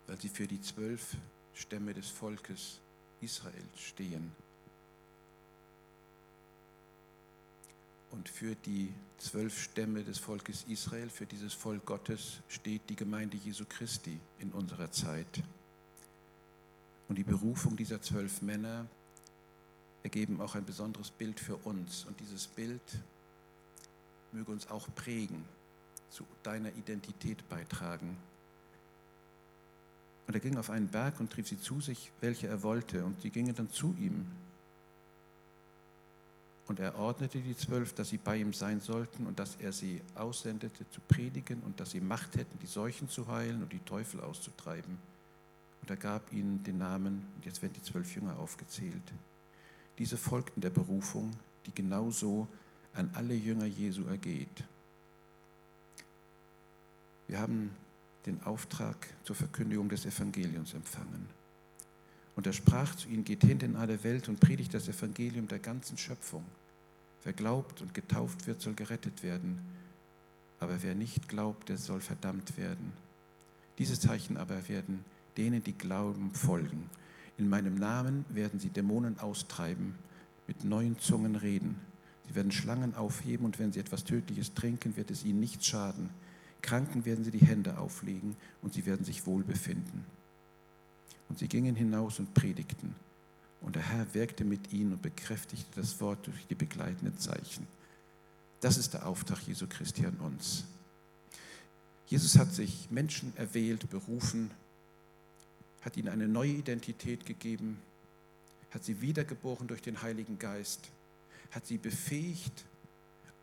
Weil 0.09 0.21
sie 0.21 0.29
für 0.29 0.49
die 0.49 0.61
zwölf 0.61 1.17
Stämme 1.55 1.95
des 1.95 2.09
Volkes 2.09 2.81
Israel 3.21 3.65
stehen. 3.77 4.33
Und 8.11 8.29
für 8.29 8.55
die 8.55 8.93
zwölf 9.19 9.63
Stämme 9.63 10.03
des 10.03 10.19
Volkes 10.19 10.65
Israel, 10.69 11.11
für 11.11 11.27
dieses 11.27 11.53
Volk 11.53 11.85
Gottes 11.85 12.39
steht 12.49 12.83
die 12.89 12.97
Gemeinde 12.97 13.37
Jesu 13.37 13.65
Christi 13.69 14.19
in 14.39 14.51
unserer 14.51 14.91
Zeit. 14.91 15.43
Und 17.09 17.17
die 17.17 17.25
Berufung 17.25 17.77
dieser 17.77 18.01
zwölf 18.01 18.43
Männer 18.43 18.87
ergeben 20.03 20.41
auch 20.41 20.55
ein 20.55 20.65
besonderes 20.65 21.11
Bild 21.11 21.39
für 21.39 21.57
uns. 21.57 22.05
Und 22.05 22.19
dieses 22.21 22.47
Bild 22.47 22.83
möge 24.33 24.53
uns 24.53 24.69
auch 24.69 24.89
prägen, 24.95 25.45
zu 26.11 26.25
deiner 26.43 26.73
Identität 26.77 27.47
beitragen. 27.49 28.17
Und 30.29 30.35
er 30.35 30.41
ging 30.41 30.59
auf 30.59 30.69
einen 30.69 30.89
Berg 30.89 31.21
und 31.21 31.33
trieb 31.33 31.49
sie 31.49 31.59
zu 31.59 31.81
sich, 31.81 32.13
welche 32.21 32.49
er 32.49 32.63
wollte, 32.63 33.03
und 33.03 33.23
sie 33.23 33.31
gingen 33.31 33.55
dann 33.55 33.71
zu 33.71 33.97
ihm. 33.99 34.27
Und 36.67 36.81
er 36.81 36.99
ordnete 36.99 37.41
die 37.41 37.57
zwölf, 37.57 37.95
dass 37.95 38.11
sie 38.11 38.19
bei 38.19 38.37
ihm 38.37 38.53
sein 38.53 38.81
sollten 38.81 39.27
und 39.27 39.39
dass 39.39 39.57
er 39.57 39.73
sie 39.73 40.03
aussendete 40.15 40.85
zu 40.91 41.01
predigen 41.09 41.63
und 41.65 41.81
dass 41.81 41.93
sie 41.93 42.03
Macht 42.03 42.37
hätten, 42.37 42.59
die 42.59 42.67
Seuchen 42.67 43.09
zu 43.09 43.27
heilen 43.27 43.63
und 43.63 43.73
die 43.73 43.79
Teufel 43.79 44.21
auszutreiben. 44.21 44.99
Und 45.81 45.91
er 45.91 45.97
gab 45.97 46.31
ihnen 46.31 46.63
den 46.63 46.77
Namen, 46.77 47.27
und 47.37 47.47
jetzt 47.47 47.63
werden 47.63 47.73
die 47.73 47.83
zwölf 47.83 48.15
Jünger 48.15 48.39
aufgezählt. 48.39 49.15
Diese 49.97 50.19
folgten 50.19 50.61
der 50.61 50.69
Berufung, 50.69 51.33
die 51.65 51.75
genauso 51.75 52.47
an 52.93 53.09
alle 53.15 53.33
Jünger 53.33 53.65
Jesu 53.65 54.05
ergeht. 54.05 54.63
Wir 57.29 57.41
haben 57.41 57.71
den 58.27 58.43
Auftrag 58.43 58.97
zur 59.25 59.37
Verkündigung 59.37 59.89
des 59.89 60.07
Evangeliums 60.07 60.75
empfangen. 60.75 61.27
Und 62.37 62.47
er 62.47 62.53
sprach 62.53 62.95
zu 62.95 63.09
ihnen, 63.09 63.25
geht 63.25 63.43
hin 63.43 63.59
in 63.61 63.77
alle 63.77 64.05
Welt 64.05 64.29
und 64.29 64.39
predigt 64.39 64.73
das 64.73 64.89
Evangelium 64.89 65.49
der 65.49 65.59
ganzen 65.59 65.99
Schöpfung. 65.99 66.45
Wer 67.25 67.33
glaubt 67.33 67.83
und 67.83 67.95
getauft 67.95 68.47
wird, 68.47 68.61
soll 68.61 68.75
gerettet 68.75 69.23
werden. 69.23 69.59
Aber 70.61 70.83
wer 70.83 70.95
nicht 70.95 71.29
glaubt, 71.29 71.69
der 71.69 71.79
soll 71.79 72.01
verdammt 72.01 72.57
werden. 72.57 72.93
Diese 73.79 73.99
Zeichen 73.99 74.37
aber 74.37 74.69
werden 74.69 75.05
denen, 75.37 75.63
die 75.63 75.73
glauben, 75.73 76.33
folgen. 76.33 76.91
In 77.39 77.49
meinem 77.49 77.77
Namen 77.77 78.25
werden 78.29 78.59
sie 78.59 78.71
Dämonen 78.71 79.19
austreiben, 79.21 79.95
mit 80.47 80.65
neuen 80.65 80.99
Zungen 80.99 81.37
reden. 81.37 81.77
Sie 82.27 82.35
werden 82.35 82.53
Schlangen 82.53 82.95
aufheben 82.95 83.47
und 83.47 83.59
wenn 83.59 83.73
sie 83.73 83.81
etwas 83.81 84.05
Tödliches 84.05 84.55
trinken, 84.55 84.97
wird 84.97 85.11
es 85.11 85.25
ihnen 85.25 85.41
nichts 85.41 85.67
schaden. 85.67 86.11
Kranken 86.63 87.05
werden 87.05 87.25
sie 87.25 87.31
die 87.31 87.45
Hände 87.45 87.79
auflegen 87.79 88.37
und 88.63 88.75
sie 88.75 88.87
werden 88.87 89.05
sich 89.05 89.27
wohl 89.27 89.43
befinden. 89.43 90.05
Und 91.29 91.39
sie 91.39 91.49
gingen 91.49 91.77
hinaus 91.77 92.19
und 92.19 92.35
predigten. 92.35 92.95
Und 93.61 93.77
der 93.77 93.83
Herr 93.83 94.15
wirkte 94.15 94.45
mit 94.45 94.73
ihnen 94.73 94.93
und 94.93 95.03
bekräftigte 95.03 95.81
das 95.81 96.01
Wort 96.01 96.27
durch 96.27 96.47
die 96.47 96.55
begleitenden 96.55 97.19
Zeichen. 97.19 97.67
Das 98.61 98.77
ist 98.77 98.95
der 98.95 99.07
Auftrag 99.07 99.41
Jesu 99.47 99.67
Christi 99.69 100.07
an 100.07 100.17
uns. 100.17 100.65
Jesus 102.07 102.39
hat 102.39 102.53
sich 102.53 102.89
Menschen 102.91 103.33
erwählt, 103.37 103.91
berufen, 103.91 104.51
hat 105.83 105.97
ihnen 105.97 106.09
eine 106.09 106.29
neue 106.29 106.53
Identität 106.53 107.27
gegeben, 107.27 107.79
hat 108.71 108.85
sie 108.85 109.01
wiedergeboren 109.01 109.69
durch 109.69 109.83
den 109.83 110.03
Heiligen 110.03 110.39
Geist 110.39 110.91
hat 111.51 111.67
sie 111.67 111.79
befähigt, 111.79 112.65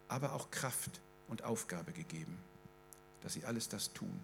aber 0.07 0.33
auch 0.33 0.51
Kraft 0.51 1.01
und 1.27 1.43
Aufgabe 1.43 1.91
gegeben, 1.91 2.37
dass 3.25 3.33
sie 3.33 3.43
alles 3.43 3.67
das 3.67 3.91
tun. 3.91 4.19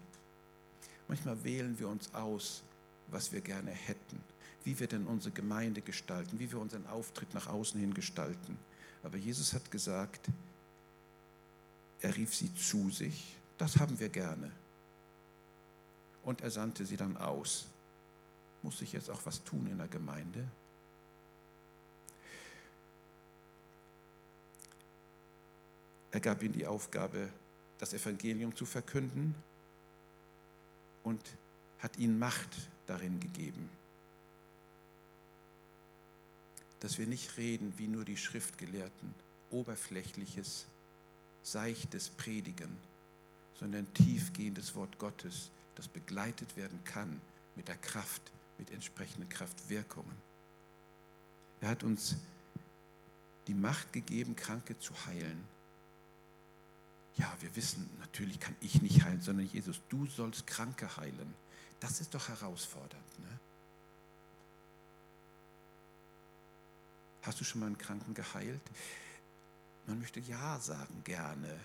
Manchmal 1.08 1.44
wählen 1.44 1.80
wir 1.80 1.88
uns 1.90 2.14
aus, 2.14 2.62
was 3.08 3.32
wir 3.32 3.42
gerne 3.42 3.72
hätten, 3.72 4.24
wie 4.64 4.80
wir 4.80 4.86
denn 4.86 5.08
unsere 5.08 5.34
Gemeinde 5.34 5.82
gestalten, 5.82 6.38
wie 6.38 6.52
wir 6.52 6.60
unseren 6.60 6.86
Auftritt 6.86 7.34
nach 7.34 7.48
außen 7.48 7.80
hin 7.80 7.96
gestalten. 7.96 8.60
Aber 9.02 9.18
Jesus 9.18 9.54
hat 9.54 9.72
gesagt, 9.72 10.28
er 12.02 12.16
rief 12.16 12.36
sie 12.36 12.54
zu 12.54 12.92
sich, 12.92 13.36
das 13.58 13.80
haben 13.80 14.00
wir 14.00 14.10
gerne. 14.10 14.52
Und 16.22 16.42
er 16.42 16.52
sandte 16.52 16.86
sie 16.86 16.96
dann 16.96 17.18
aus. 17.18 17.66
Muss 18.62 18.84
ich 18.84 18.94
jetzt 18.94 19.10
auch 19.10 19.26
was 19.26 19.44
tun 19.44 19.66
in 19.66 19.80
der 19.80 19.88
Gemeinde? 19.88 20.48
Er 26.12 26.20
gab 26.20 26.44
ihnen 26.44 26.54
die 26.54 26.68
Aufgabe, 26.68 27.30
das 27.82 27.94
Evangelium 27.94 28.56
zu 28.56 28.68
verkünden 28.68 29.34
und 31.04 31.20
hat 31.80 31.98
ihnen 31.98 32.20
Macht 32.20 32.70
darin 32.86 33.20
gegeben. 33.20 33.68
Dass 36.80 37.00
wir 37.00 37.08
nicht 37.08 37.38
reden 37.38 37.74
wie 37.78 37.88
nur 37.88 38.06
die 38.06 38.18
Schriftgelehrten, 38.18 39.16
oberflächliches, 39.50 40.68
seichtes 41.42 42.10
Predigen, 42.10 42.78
sondern 43.60 43.92
tiefgehendes 43.96 44.76
Wort 44.76 45.00
Gottes, 45.00 45.50
das 45.74 45.88
begleitet 45.88 46.56
werden 46.56 46.80
kann 46.84 47.20
mit 47.56 47.68
der 47.68 47.78
Kraft, 47.78 48.22
mit 48.60 48.70
entsprechenden 48.70 49.28
Kraftwirkungen. 49.28 50.16
Er 51.62 51.70
hat 51.70 51.84
uns 51.84 52.16
die 53.48 53.56
Macht 53.56 53.92
gegeben, 53.92 54.36
Kranke 54.36 54.78
zu 54.78 54.94
heilen 55.08 55.44
ja, 57.18 57.32
wir 57.40 57.56
wissen, 57.56 57.90
natürlich 58.00 58.40
kann 58.40 58.56
ich 58.62 58.82
nicht 58.82 59.04
heilen, 59.04 59.22
sondern 59.22 59.48
Jesus, 59.48 59.82
du 59.90 60.06
sollst 60.06 60.48
Kranke 60.48 60.98
heilen. 60.98 61.34
Das 61.80 62.00
ist 62.00 62.14
doch 62.14 62.30
herausfordernd. 62.30 63.20
Ne? 63.20 63.40
Hast 67.24 67.40
du 67.40 67.44
schon 67.44 67.60
mal 67.60 67.68
einen 67.68 67.78
Kranken 67.78 68.14
geheilt? 68.14 68.62
Man 69.88 70.00
möchte 70.00 70.20
ja 70.20 70.60
sagen, 70.60 71.04
gerne. 71.04 71.60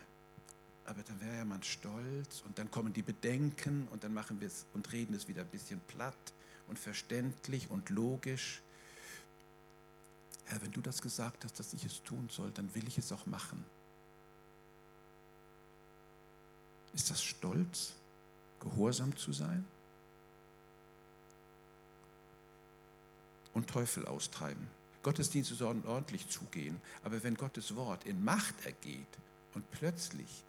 Aber 0.85 1.03
dann 1.03 1.21
wäre 1.21 1.37
ja 1.37 1.45
man 1.45 1.63
stolz 1.63 2.43
und 2.47 2.59
dann 2.59 2.71
kommen 2.71 2.93
die 2.93 3.03
Bedenken 3.03 3.89
und 3.91 4.05
dann 4.05 4.15
machen 4.15 4.41
wir 4.41 4.49
es 4.49 4.67
und 4.73 4.93
reden 4.93 5.15
es 5.15 5.29
wieder 5.29 5.43
ein 5.43 5.49
bisschen 5.49 5.81
platt 5.89 6.33
und 6.69 6.79
verständlich 6.79 7.71
und 7.71 7.91
logisch. 7.91 8.63
Herr, 10.45 10.63
wenn 10.63 10.71
du 10.71 10.81
das 10.81 11.03
gesagt 11.03 11.45
hast, 11.45 11.59
dass 11.59 11.73
ich 11.73 11.85
es 11.85 12.03
tun 12.03 12.29
soll, 12.31 12.53
dann 12.53 12.73
will 12.75 12.87
ich 12.87 12.99
es 12.99 13.11
auch 13.11 13.27
machen. 13.27 13.65
Ist 16.97 17.11
das 17.11 17.23
Stolz, 17.23 17.93
gehorsam 18.59 19.15
zu 19.17 19.33
sein? 19.33 19.65
Und 23.53 23.69
Teufel 23.69 24.07
austreiben. 24.07 24.67
Gottesdienste 25.03 25.55
sollen 25.55 25.85
ordentlich 25.87 26.29
zugehen, 26.29 26.81
aber 27.05 27.23
wenn 27.23 27.37
Gottes 27.37 27.77
Wort 27.77 28.05
in 28.07 28.25
Macht 28.25 28.65
ergeht 28.65 29.07
und 29.55 29.71
plötzlich 29.71 30.43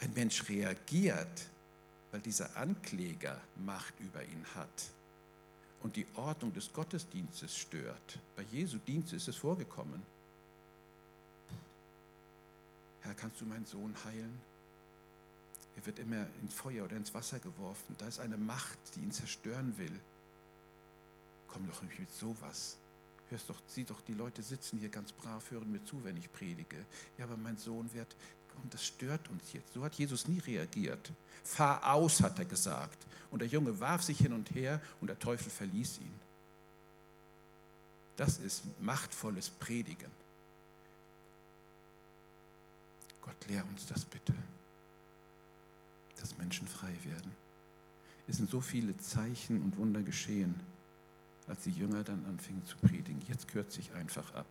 ein 0.00 0.14
Mensch 0.14 0.48
reagiert, 0.48 1.48
weil 2.12 2.20
dieser 2.20 2.56
Ankläger 2.56 3.40
Macht 3.56 3.98
über 3.98 4.22
ihn 4.22 4.46
hat 4.54 4.90
und 5.82 5.96
die 5.96 6.06
Ordnung 6.14 6.52
des 6.54 6.72
Gottesdienstes 6.72 7.56
stört, 7.58 8.18
bei 8.36 8.42
Jesu 8.52 8.78
Dienst 8.78 9.12
ist 9.12 9.26
es 9.26 9.36
vorgekommen. 9.36 10.02
Herr, 13.00 13.14
kannst 13.14 13.40
du 13.40 13.44
meinen 13.44 13.66
Sohn 13.66 13.94
heilen? 14.04 14.40
Er 15.76 15.86
wird 15.86 15.98
immer 15.98 16.26
in 16.40 16.48
Feuer 16.48 16.84
oder 16.84 16.96
ins 16.96 17.12
Wasser 17.14 17.38
geworfen. 17.38 17.96
Da 17.98 18.06
ist 18.06 18.20
eine 18.20 18.36
Macht, 18.36 18.78
die 18.94 19.00
ihn 19.00 19.12
zerstören 19.12 19.76
will. 19.78 20.00
komm 21.48 21.66
doch 21.68 21.82
nicht 21.82 21.98
mit 21.98 22.12
sowas. 22.12 22.76
Hörst 23.30 23.48
doch, 23.48 23.60
sieh 23.66 23.84
doch, 23.84 24.00
die 24.02 24.14
Leute 24.14 24.42
sitzen 24.42 24.78
hier 24.78 24.88
ganz 24.88 25.12
brav, 25.12 25.50
hören 25.50 25.70
mir 25.70 25.84
zu, 25.84 26.02
wenn 26.04 26.16
ich 26.16 26.32
predige. 26.32 26.84
Ja, 27.16 27.24
aber 27.24 27.36
mein 27.36 27.56
Sohn 27.56 27.92
wird, 27.94 28.14
komm, 28.52 28.68
das 28.70 28.84
stört 28.84 29.28
uns 29.30 29.52
jetzt. 29.52 29.72
So 29.72 29.82
hat 29.82 29.94
Jesus 29.94 30.28
nie 30.28 30.40
reagiert. 30.40 31.12
Fahr 31.42 31.92
aus, 31.92 32.20
hat 32.20 32.38
er 32.38 32.44
gesagt. 32.44 32.98
Und 33.30 33.40
der 33.40 33.48
Junge 33.48 33.80
warf 33.80 34.02
sich 34.02 34.18
hin 34.18 34.32
und 34.32 34.54
her 34.54 34.80
und 35.00 35.08
der 35.08 35.18
Teufel 35.18 35.50
verließ 35.50 35.98
ihn. 35.98 36.20
Das 38.16 38.38
ist 38.38 38.62
machtvolles 38.80 39.50
Predigen. 39.50 40.10
Gott, 43.22 43.48
lehr 43.48 43.64
uns 43.66 43.86
das 43.86 44.04
bitte, 44.04 44.34
dass 46.24 46.38
Menschen 46.38 46.66
frei 46.66 46.96
werden. 47.04 47.32
Es 48.26 48.38
sind 48.38 48.48
so 48.48 48.62
viele 48.62 48.96
Zeichen 48.96 49.60
und 49.60 49.76
Wunder 49.76 50.00
geschehen, 50.00 50.58
als 51.46 51.64
die 51.64 51.70
Jünger 51.70 52.02
dann 52.02 52.24
anfingen 52.24 52.64
zu 52.64 52.78
predigen. 52.78 53.20
Jetzt 53.28 53.46
kürze 53.46 53.80
ich 53.80 53.92
einfach 53.92 54.32
ab. 54.32 54.46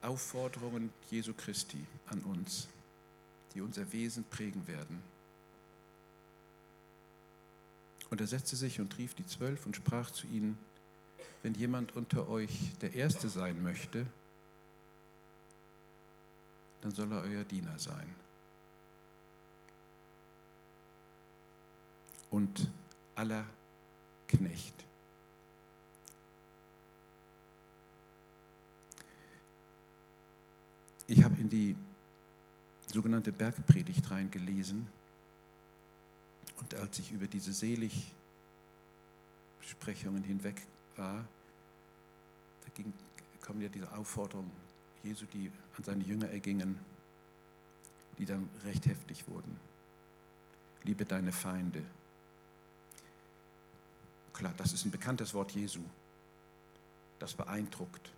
Aufforderungen 0.00 0.90
Jesu 1.10 1.34
Christi 1.34 1.84
an 2.06 2.20
uns, 2.20 2.68
die 3.52 3.62
unser 3.62 3.92
Wesen 3.92 4.22
prägen 4.22 4.64
werden. 4.68 5.02
Und 8.10 8.20
er 8.20 8.28
setzte 8.28 8.54
sich 8.54 8.78
und 8.78 8.96
rief 8.96 9.14
die 9.14 9.26
Zwölf 9.26 9.66
und 9.66 9.74
sprach 9.74 10.12
zu 10.12 10.28
ihnen, 10.28 10.56
wenn 11.42 11.54
jemand 11.54 11.96
unter 11.96 12.28
euch 12.28 12.78
der 12.80 12.94
Erste 12.94 13.28
sein 13.28 13.60
möchte, 13.60 14.06
dann 16.82 16.90
soll 16.90 17.10
er 17.12 17.22
euer 17.22 17.44
Diener 17.44 17.78
sein. 17.78 18.14
Und 22.30 22.70
aller 23.14 23.46
Knecht. 24.26 24.74
Ich 31.06 31.22
habe 31.22 31.40
in 31.40 31.48
die 31.48 31.76
sogenannte 32.86 33.30
Bergpredigt 33.32 34.10
reingelesen 34.10 34.88
und 36.58 36.74
als 36.74 36.98
ich 36.98 37.12
über 37.12 37.26
diese 37.26 37.52
Seligsprechungen 37.52 40.24
hinweg 40.24 40.66
war, 40.96 41.24
da 42.64 42.70
ging, 42.74 42.92
kam 43.40 43.60
ja 43.60 43.68
diese 43.68 43.92
Aufforderung 43.92 44.50
Jesu, 45.02 45.26
die 45.26 45.50
an 45.76 45.84
seine 45.84 46.04
Jünger 46.04 46.28
ergingen, 46.30 46.78
die 48.18 48.26
dann 48.26 48.48
recht 48.64 48.86
heftig 48.86 49.26
wurden. 49.28 49.58
Liebe 50.84 51.04
deine 51.04 51.32
Feinde. 51.32 51.82
Klar, 54.32 54.54
das 54.56 54.72
ist 54.72 54.84
ein 54.84 54.90
bekanntes 54.90 55.34
Wort 55.34 55.52
Jesu. 55.52 55.80
Das 57.18 57.34
beeindruckt. 57.34 58.10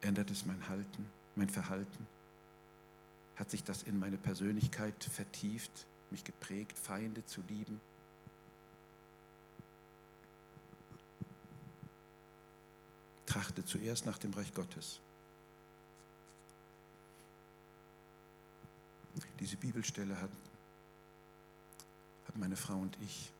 Ändert 0.00 0.30
es 0.30 0.44
mein 0.44 0.68
Halten, 0.68 1.06
mein 1.36 1.48
Verhalten? 1.48 2.06
Hat 3.36 3.50
sich 3.50 3.64
das 3.64 3.82
in 3.84 3.98
meine 3.98 4.18
Persönlichkeit 4.18 5.02
vertieft, 5.04 5.86
mich 6.10 6.24
geprägt, 6.24 6.76
Feinde 6.78 7.24
zu 7.24 7.40
lieben? 7.48 7.80
Trachte 13.32 13.64
zuerst 13.64 14.04
nach 14.04 14.18
dem 14.18 14.34
Reich 14.34 14.52
Gottes. 14.52 15.00
Diese 19.40 19.56
Bibelstelle 19.56 20.20
hat, 20.20 20.28
hat 22.26 22.36
meine 22.36 22.56
Frau 22.56 22.76
und 22.76 22.94
ich 23.00 23.32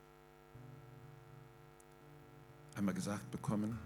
einmal 2.73 2.95
gesagt 2.95 3.29
bekommen 3.29 3.77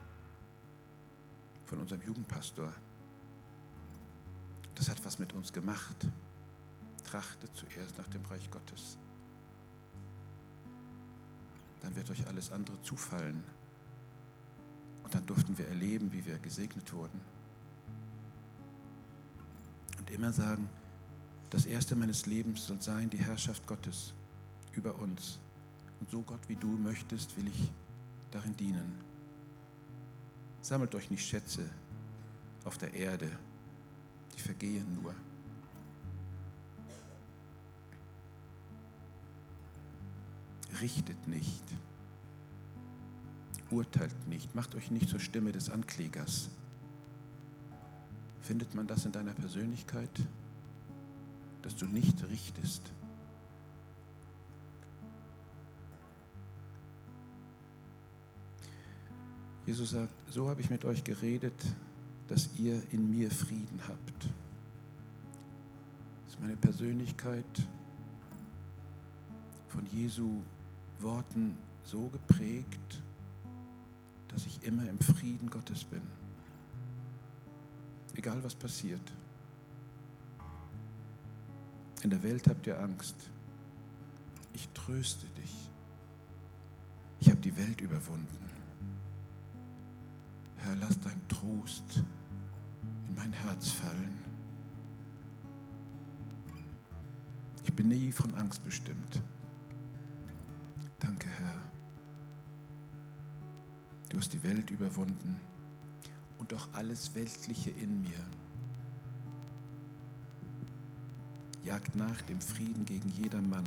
von 1.65 1.79
unserem 1.79 2.01
Jugendpastor. 2.03 2.73
Das 4.75 4.87
hat 4.87 5.03
was 5.03 5.19
mit 5.19 5.33
uns 5.33 5.51
gemacht. 5.51 6.07
Trachtet 7.03 7.53
zuerst 7.53 7.97
nach 7.97 8.07
dem 8.07 8.23
Reich 8.27 8.49
Gottes. 8.49 8.97
Dann 11.81 11.93
wird 11.97 12.09
euch 12.09 12.25
alles 12.27 12.49
andere 12.53 12.81
zufallen. 12.81 13.56
Und 15.07 15.15
dann 15.15 15.25
durften 15.25 15.57
wir 15.57 15.65
erleben, 15.69 16.11
wie 16.11 16.25
wir 16.25 16.37
gesegnet 16.37 16.91
wurden. 16.91 17.21
Und 19.97 20.11
immer 20.11 20.33
sagen, 20.33 20.67
das 21.49 21.65
Erste 21.65 21.95
meines 21.95 22.25
Lebens 22.25 22.67
soll 22.67 22.81
sein 22.81 23.09
die 23.09 23.17
Herrschaft 23.17 23.65
Gottes 23.65 24.13
über 24.73 24.93
uns. 24.99 25.39
Und 26.01 26.11
so 26.11 26.23
Gott, 26.23 26.41
wie 26.49 26.57
du 26.57 26.67
möchtest, 26.67 27.37
will 27.37 27.47
ich 27.47 27.71
darin 28.31 28.53
dienen. 28.57 28.95
Sammelt 30.61 30.93
euch 30.93 31.09
nicht 31.09 31.25
Schätze 31.25 31.69
auf 32.65 32.77
der 32.77 32.93
Erde, 32.93 33.31
die 34.35 34.41
vergehen 34.41 34.93
nur. 35.01 35.15
Richtet 40.81 41.29
nicht 41.29 41.63
urteilt 43.71 44.27
nicht, 44.27 44.55
macht 44.55 44.75
euch 44.75 44.91
nicht 44.91 45.09
zur 45.09 45.19
Stimme 45.19 45.51
des 45.51 45.69
Anklägers. 45.69 46.49
Findet 48.41 48.73
man 48.75 48.87
das 48.87 49.05
in 49.05 49.11
deiner 49.11 49.33
Persönlichkeit, 49.33 50.09
dass 51.61 51.75
du 51.75 51.85
nicht 51.85 52.23
richtest? 52.29 52.81
Jesus 59.65 59.89
sagt, 59.89 60.13
so 60.31 60.47
habe 60.47 60.61
ich 60.61 60.69
mit 60.69 60.85
euch 60.85 61.03
geredet, 61.03 61.53
dass 62.29 62.49
ihr 62.57 62.81
in 62.91 63.09
mir 63.09 63.29
Frieden 63.29 63.81
habt. 63.85 64.23
Das 66.23 66.33
ist 66.33 66.39
meine 66.39 66.55
Persönlichkeit 66.55 67.43
von 69.67 69.85
Jesu 69.87 70.41
Worten 70.99 71.57
so 71.83 72.07
geprägt, 72.07 73.01
dass 74.37 74.45
ich 74.45 74.61
immer 74.61 74.87
im 74.87 74.99
Frieden 74.99 75.49
Gottes 75.49 75.83
bin. 75.83 76.03
Egal 78.13 78.43
was 78.43 78.53
passiert. 78.53 79.01
In 82.03 82.11
der 82.11 82.21
Welt 82.21 82.47
habt 82.47 82.67
ihr 82.67 82.79
Angst. 82.79 83.15
Ich 84.53 84.69
tröste 84.75 85.25
dich. 85.41 85.71
Ich 87.19 87.31
habe 87.31 87.41
die 87.41 87.57
Welt 87.57 87.81
überwunden. 87.81 88.27
Herr, 90.57 90.75
lass 90.75 90.99
dein 90.99 91.19
Trost 91.29 92.03
in 93.07 93.15
mein 93.15 93.33
Herz 93.33 93.71
fallen. 93.71 94.19
Ich 97.63 97.73
bin 97.73 97.87
nie 97.87 98.11
von 98.11 98.35
Angst 98.35 98.63
bestimmt. 98.63 99.19
Danke, 100.99 101.27
Herr. 101.27 101.76
Du 104.09 104.17
hast 104.17 104.33
die 104.33 104.43
Welt 104.43 104.71
überwunden 104.71 105.39
und 106.37 106.53
auch 106.53 106.67
alles 106.73 107.13
Weltliche 107.13 107.71
in 107.71 108.01
mir. 108.01 108.25
Jagt 111.63 111.95
nach 111.95 112.21
dem 112.21 112.39
Frieden 112.39 112.85
gegen 112.85 113.09
jedermann 113.09 113.65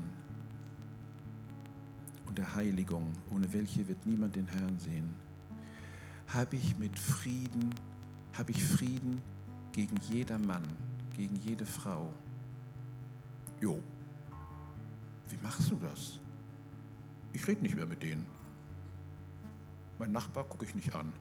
und 2.26 2.38
der 2.38 2.54
Heiligung, 2.54 3.12
ohne 3.30 3.52
welche 3.52 3.86
wird 3.86 4.06
niemand 4.06 4.36
den 4.36 4.46
Herrn 4.46 4.78
sehen. 4.78 5.14
Habe 6.28 6.56
ich 6.56 6.78
mit 6.78 6.98
Frieden, 6.98 7.74
habe 8.32 8.52
ich 8.52 8.64
Frieden 8.64 9.20
gegen 9.72 9.96
jedermann, 10.08 10.62
gegen 11.16 11.36
jede 11.36 11.66
Frau. 11.66 12.12
Jo, 13.60 13.82
wie 15.28 15.38
machst 15.42 15.70
du 15.70 15.76
das? 15.76 16.18
Ich 17.32 17.46
rede 17.46 17.60
nicht 17.60 17.76
mehr 17.76 17.86
mit 17.86 18.02
denen. 18.02 18.39
Mein 20.00 20.12
Nachbar 20.12 20.44
gucke 20.44 20.64
ich 20.64 20.74
nicht 20.74 20.94
an. 20.94 21.12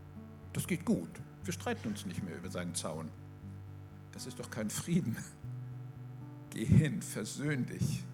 Das 0.54 0.66
geht 0.66 0.86
gut. 0.86 1.10
Wir 1.44 1.52
streiten 1.52 1.90
uns 1.90 2.06
nicht 2.06 2.24
mehr 2.24 2.38
über 2.38 2.50
seinen 2.50 2.74
Zaun. 2.76 3.12
Das 4.14 4.26
ist 4.26 4.40
doch 4.40 4.50
kein 4.50 4.70
Frieden. 4.70 5.18
Geh 6.50 6.64
hin, 6.64 7.02
versöhn 7.02 7.66
dich 7.66 8.06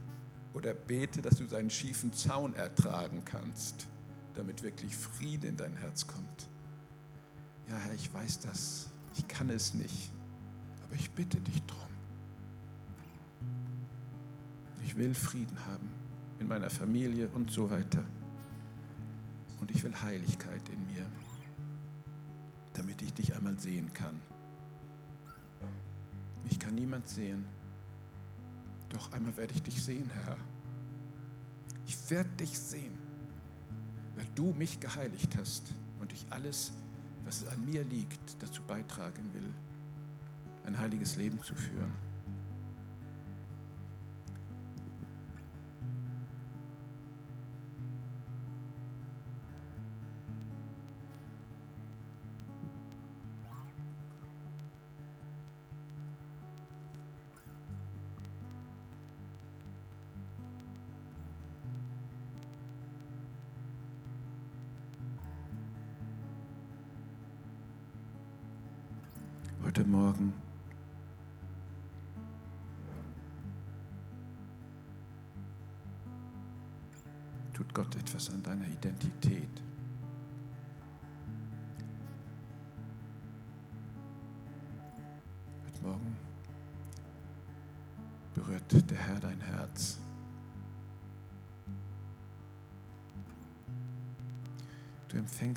oder 0.56 0.74
bete, 0.74 1.22
dass 1.22 1.36
du 1.36 1.46
seinen 1.46 1.70
schiefen 1.70 2.12
Zaun 2.14 2.56
ertragen 2.56 3.22
kannst, 3.26 3.86
damit 4.34 4.64
wirklich 4.64 4.98
Friede 4.98 5.46
in 5.46 5.56
dein 5.56 5.78
Herz 5.78 6.08
kommt. 6.08 6.50
Ja, 7.70 7.78
Herr, 7.78 7.94
ich 7.94 8.12
weiß 8.12 8.40
das. 8.40 8.90
Ich 9.16 9.28
kann 9.28 9.52
es 9.52 9.76
nicht. 9.76 10.12
Aber 10.84 10.96
ich 10.96 11.12
bitte 11.12 11.40
dich 11.42 11.62
drum. 11.62 11.78
Ich 14.84 14.98
will 14.98 15.14
Frieden 15.14 15.64
haben 15.68 15.92
in 16.40 16.48
meiner 16.48 16.72
Familie 16.72 17.30
und 17.36 17.52
so 17.52 17.70
weiter. 17.70 18.04
Und 19.66 19.76
ich 19.76 19.84
will 19.84 20.00
Heiligkeit 20.00 20.62
in 20.70 20.94
mir, 20.94 21.04
damit 22.74 23.02
ich 23.02 23.12
dich 23.16 23.36
einmal 23.36 23.58
sehen 23.58 23.92
kann. 23.94 24.22
Mich 26.44 26.60
kann 26.60 26.76
niemand 26.76 27.08
sehen, 27.08 27.44
Doch 28.90 29.12
einmal 29.12 29.36
werde 29.38 29.56
ich 29.56 29.64
dich 29.64 29.84
sehen, 29.84 30.08
Herr. 30.14 30.38
Ich 31.88 32.12
werde 32.12 32.30
dich 32.40 32.60
sehen, 32.60 32.96
weil 34.16 34.28
du 34.36 34.54
mich 34.54 34.80
geheiligt 34.80 35.36
hast 35.36 35.74
und 36.00 36.14
ich 36.14 36.28
alles, 36.30 36.72
was 37.24 37.48
an 37.48 37.66
mir 37.66 37.84
liegt, 37.86 38.40
dazu 38.44 38.62
beitragen 38.62 39.34
will, 39.34 39.52
ein 40.68 40.78
heiliges 40.78 41.16
Leben 41.16 41.42
zu 41.42 41.56
führen. 41.56 41.92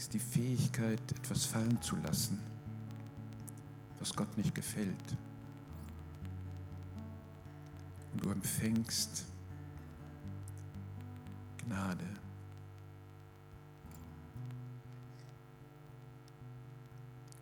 Empfängst 0.09 0.13
die 0.13 0.19
Fähigkeit, 0.19 1.13
etwas 1.13 1.45
fallen 1.45 1.81
zu 1.83 1.97
lassen 1.97 2.39
was 4.01 4.15
Gott 4.15 4.37
nicht 4.37 4.55
gefällt. 4.55 5.17
Und 8.13 8.25
du 8.25 8.31
empfängst 8.31 9.27
Gnade. 11.65 12.05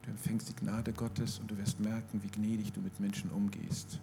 Du 0.03 0.11
empfängst 0.11 0.49
die 0.49 0.55
Gnade 0.55 0.93
Gottes 0.93 1.39
und 1.39 1.51
du 1.51 1.59
wirst 1.59 1.79
merken, 1.79 2.23
wie 2.23 2.29
gnädig 2.29 2.73
du 2.73 2.81
mit 2.81 2.99
Menschen 3.01 3.31
umgehst. 3.31 4.01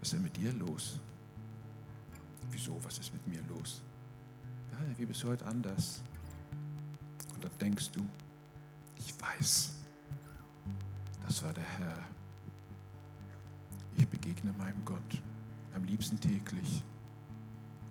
Was 0.00 0.08
ist 0.08 0.12
denn 0.14 0.22
mit 0.22 0.36
dir 0.36 0.52
los? 0.52 0.98
Wieso, 2.50 2.82
was 2.84 2.98
ist 2.98 3.12
mit 3.12 3.26
mir 3.26 3.42
los? 3.48 3.82
Ja, 4.74 4.98
wie 4.98 5.06
bist 5.06 5.22
du 5.22 5.28
heute 5.28 5.46
anders? 5.46 6.02
Und 7.34 7.44
dann 7.44 7.50
denkst 7.60 7.90
du, 7.92 8.04
ich 8.96 9.14
weiß, 9.20 9.74
das 11.26 11.42
war 11.42 11.52
der 11.52 11.64
Herr. 11.64 11.98
Ich 13.96 14.08
begegne 14.08 14.52
meinem 14.58 14.84
Gott 14.84 15.22
am 15.74 15.84
liebsten 15.84 16.18
täglich, 16.18 16.82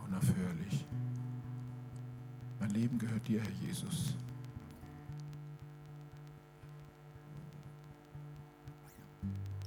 unaufhörlich. 0.05 0.86
Mein 2.59 2.71
Leben 2.71 2.97
gehört 2.97 3.27
dir, 3.27 3.41
Herr 3.41 3.67
Jesus. 3.67 4.15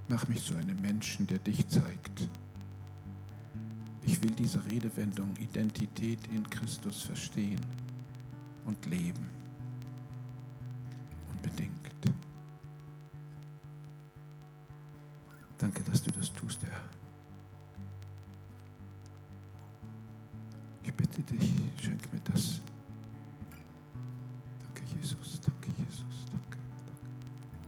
Mach 0.08 0.28
mich 0.28 0.44
zu 0.44 0.54
einem 0.56 0.80
Menschen, 0.80 1.26
der 1.26 1.38
dich 1.38 1.66
zeigt. 1.68 2.28
Will 4.26 4.34
diese 4.34 4.60
Redewendung 4.66 5.36
Identität 5.36 6.18
in 6.34 6.50
Christus 6.50 7.02
verstehen 7.02 7.60
und 8.64 8.84
leben. 8.86 9.35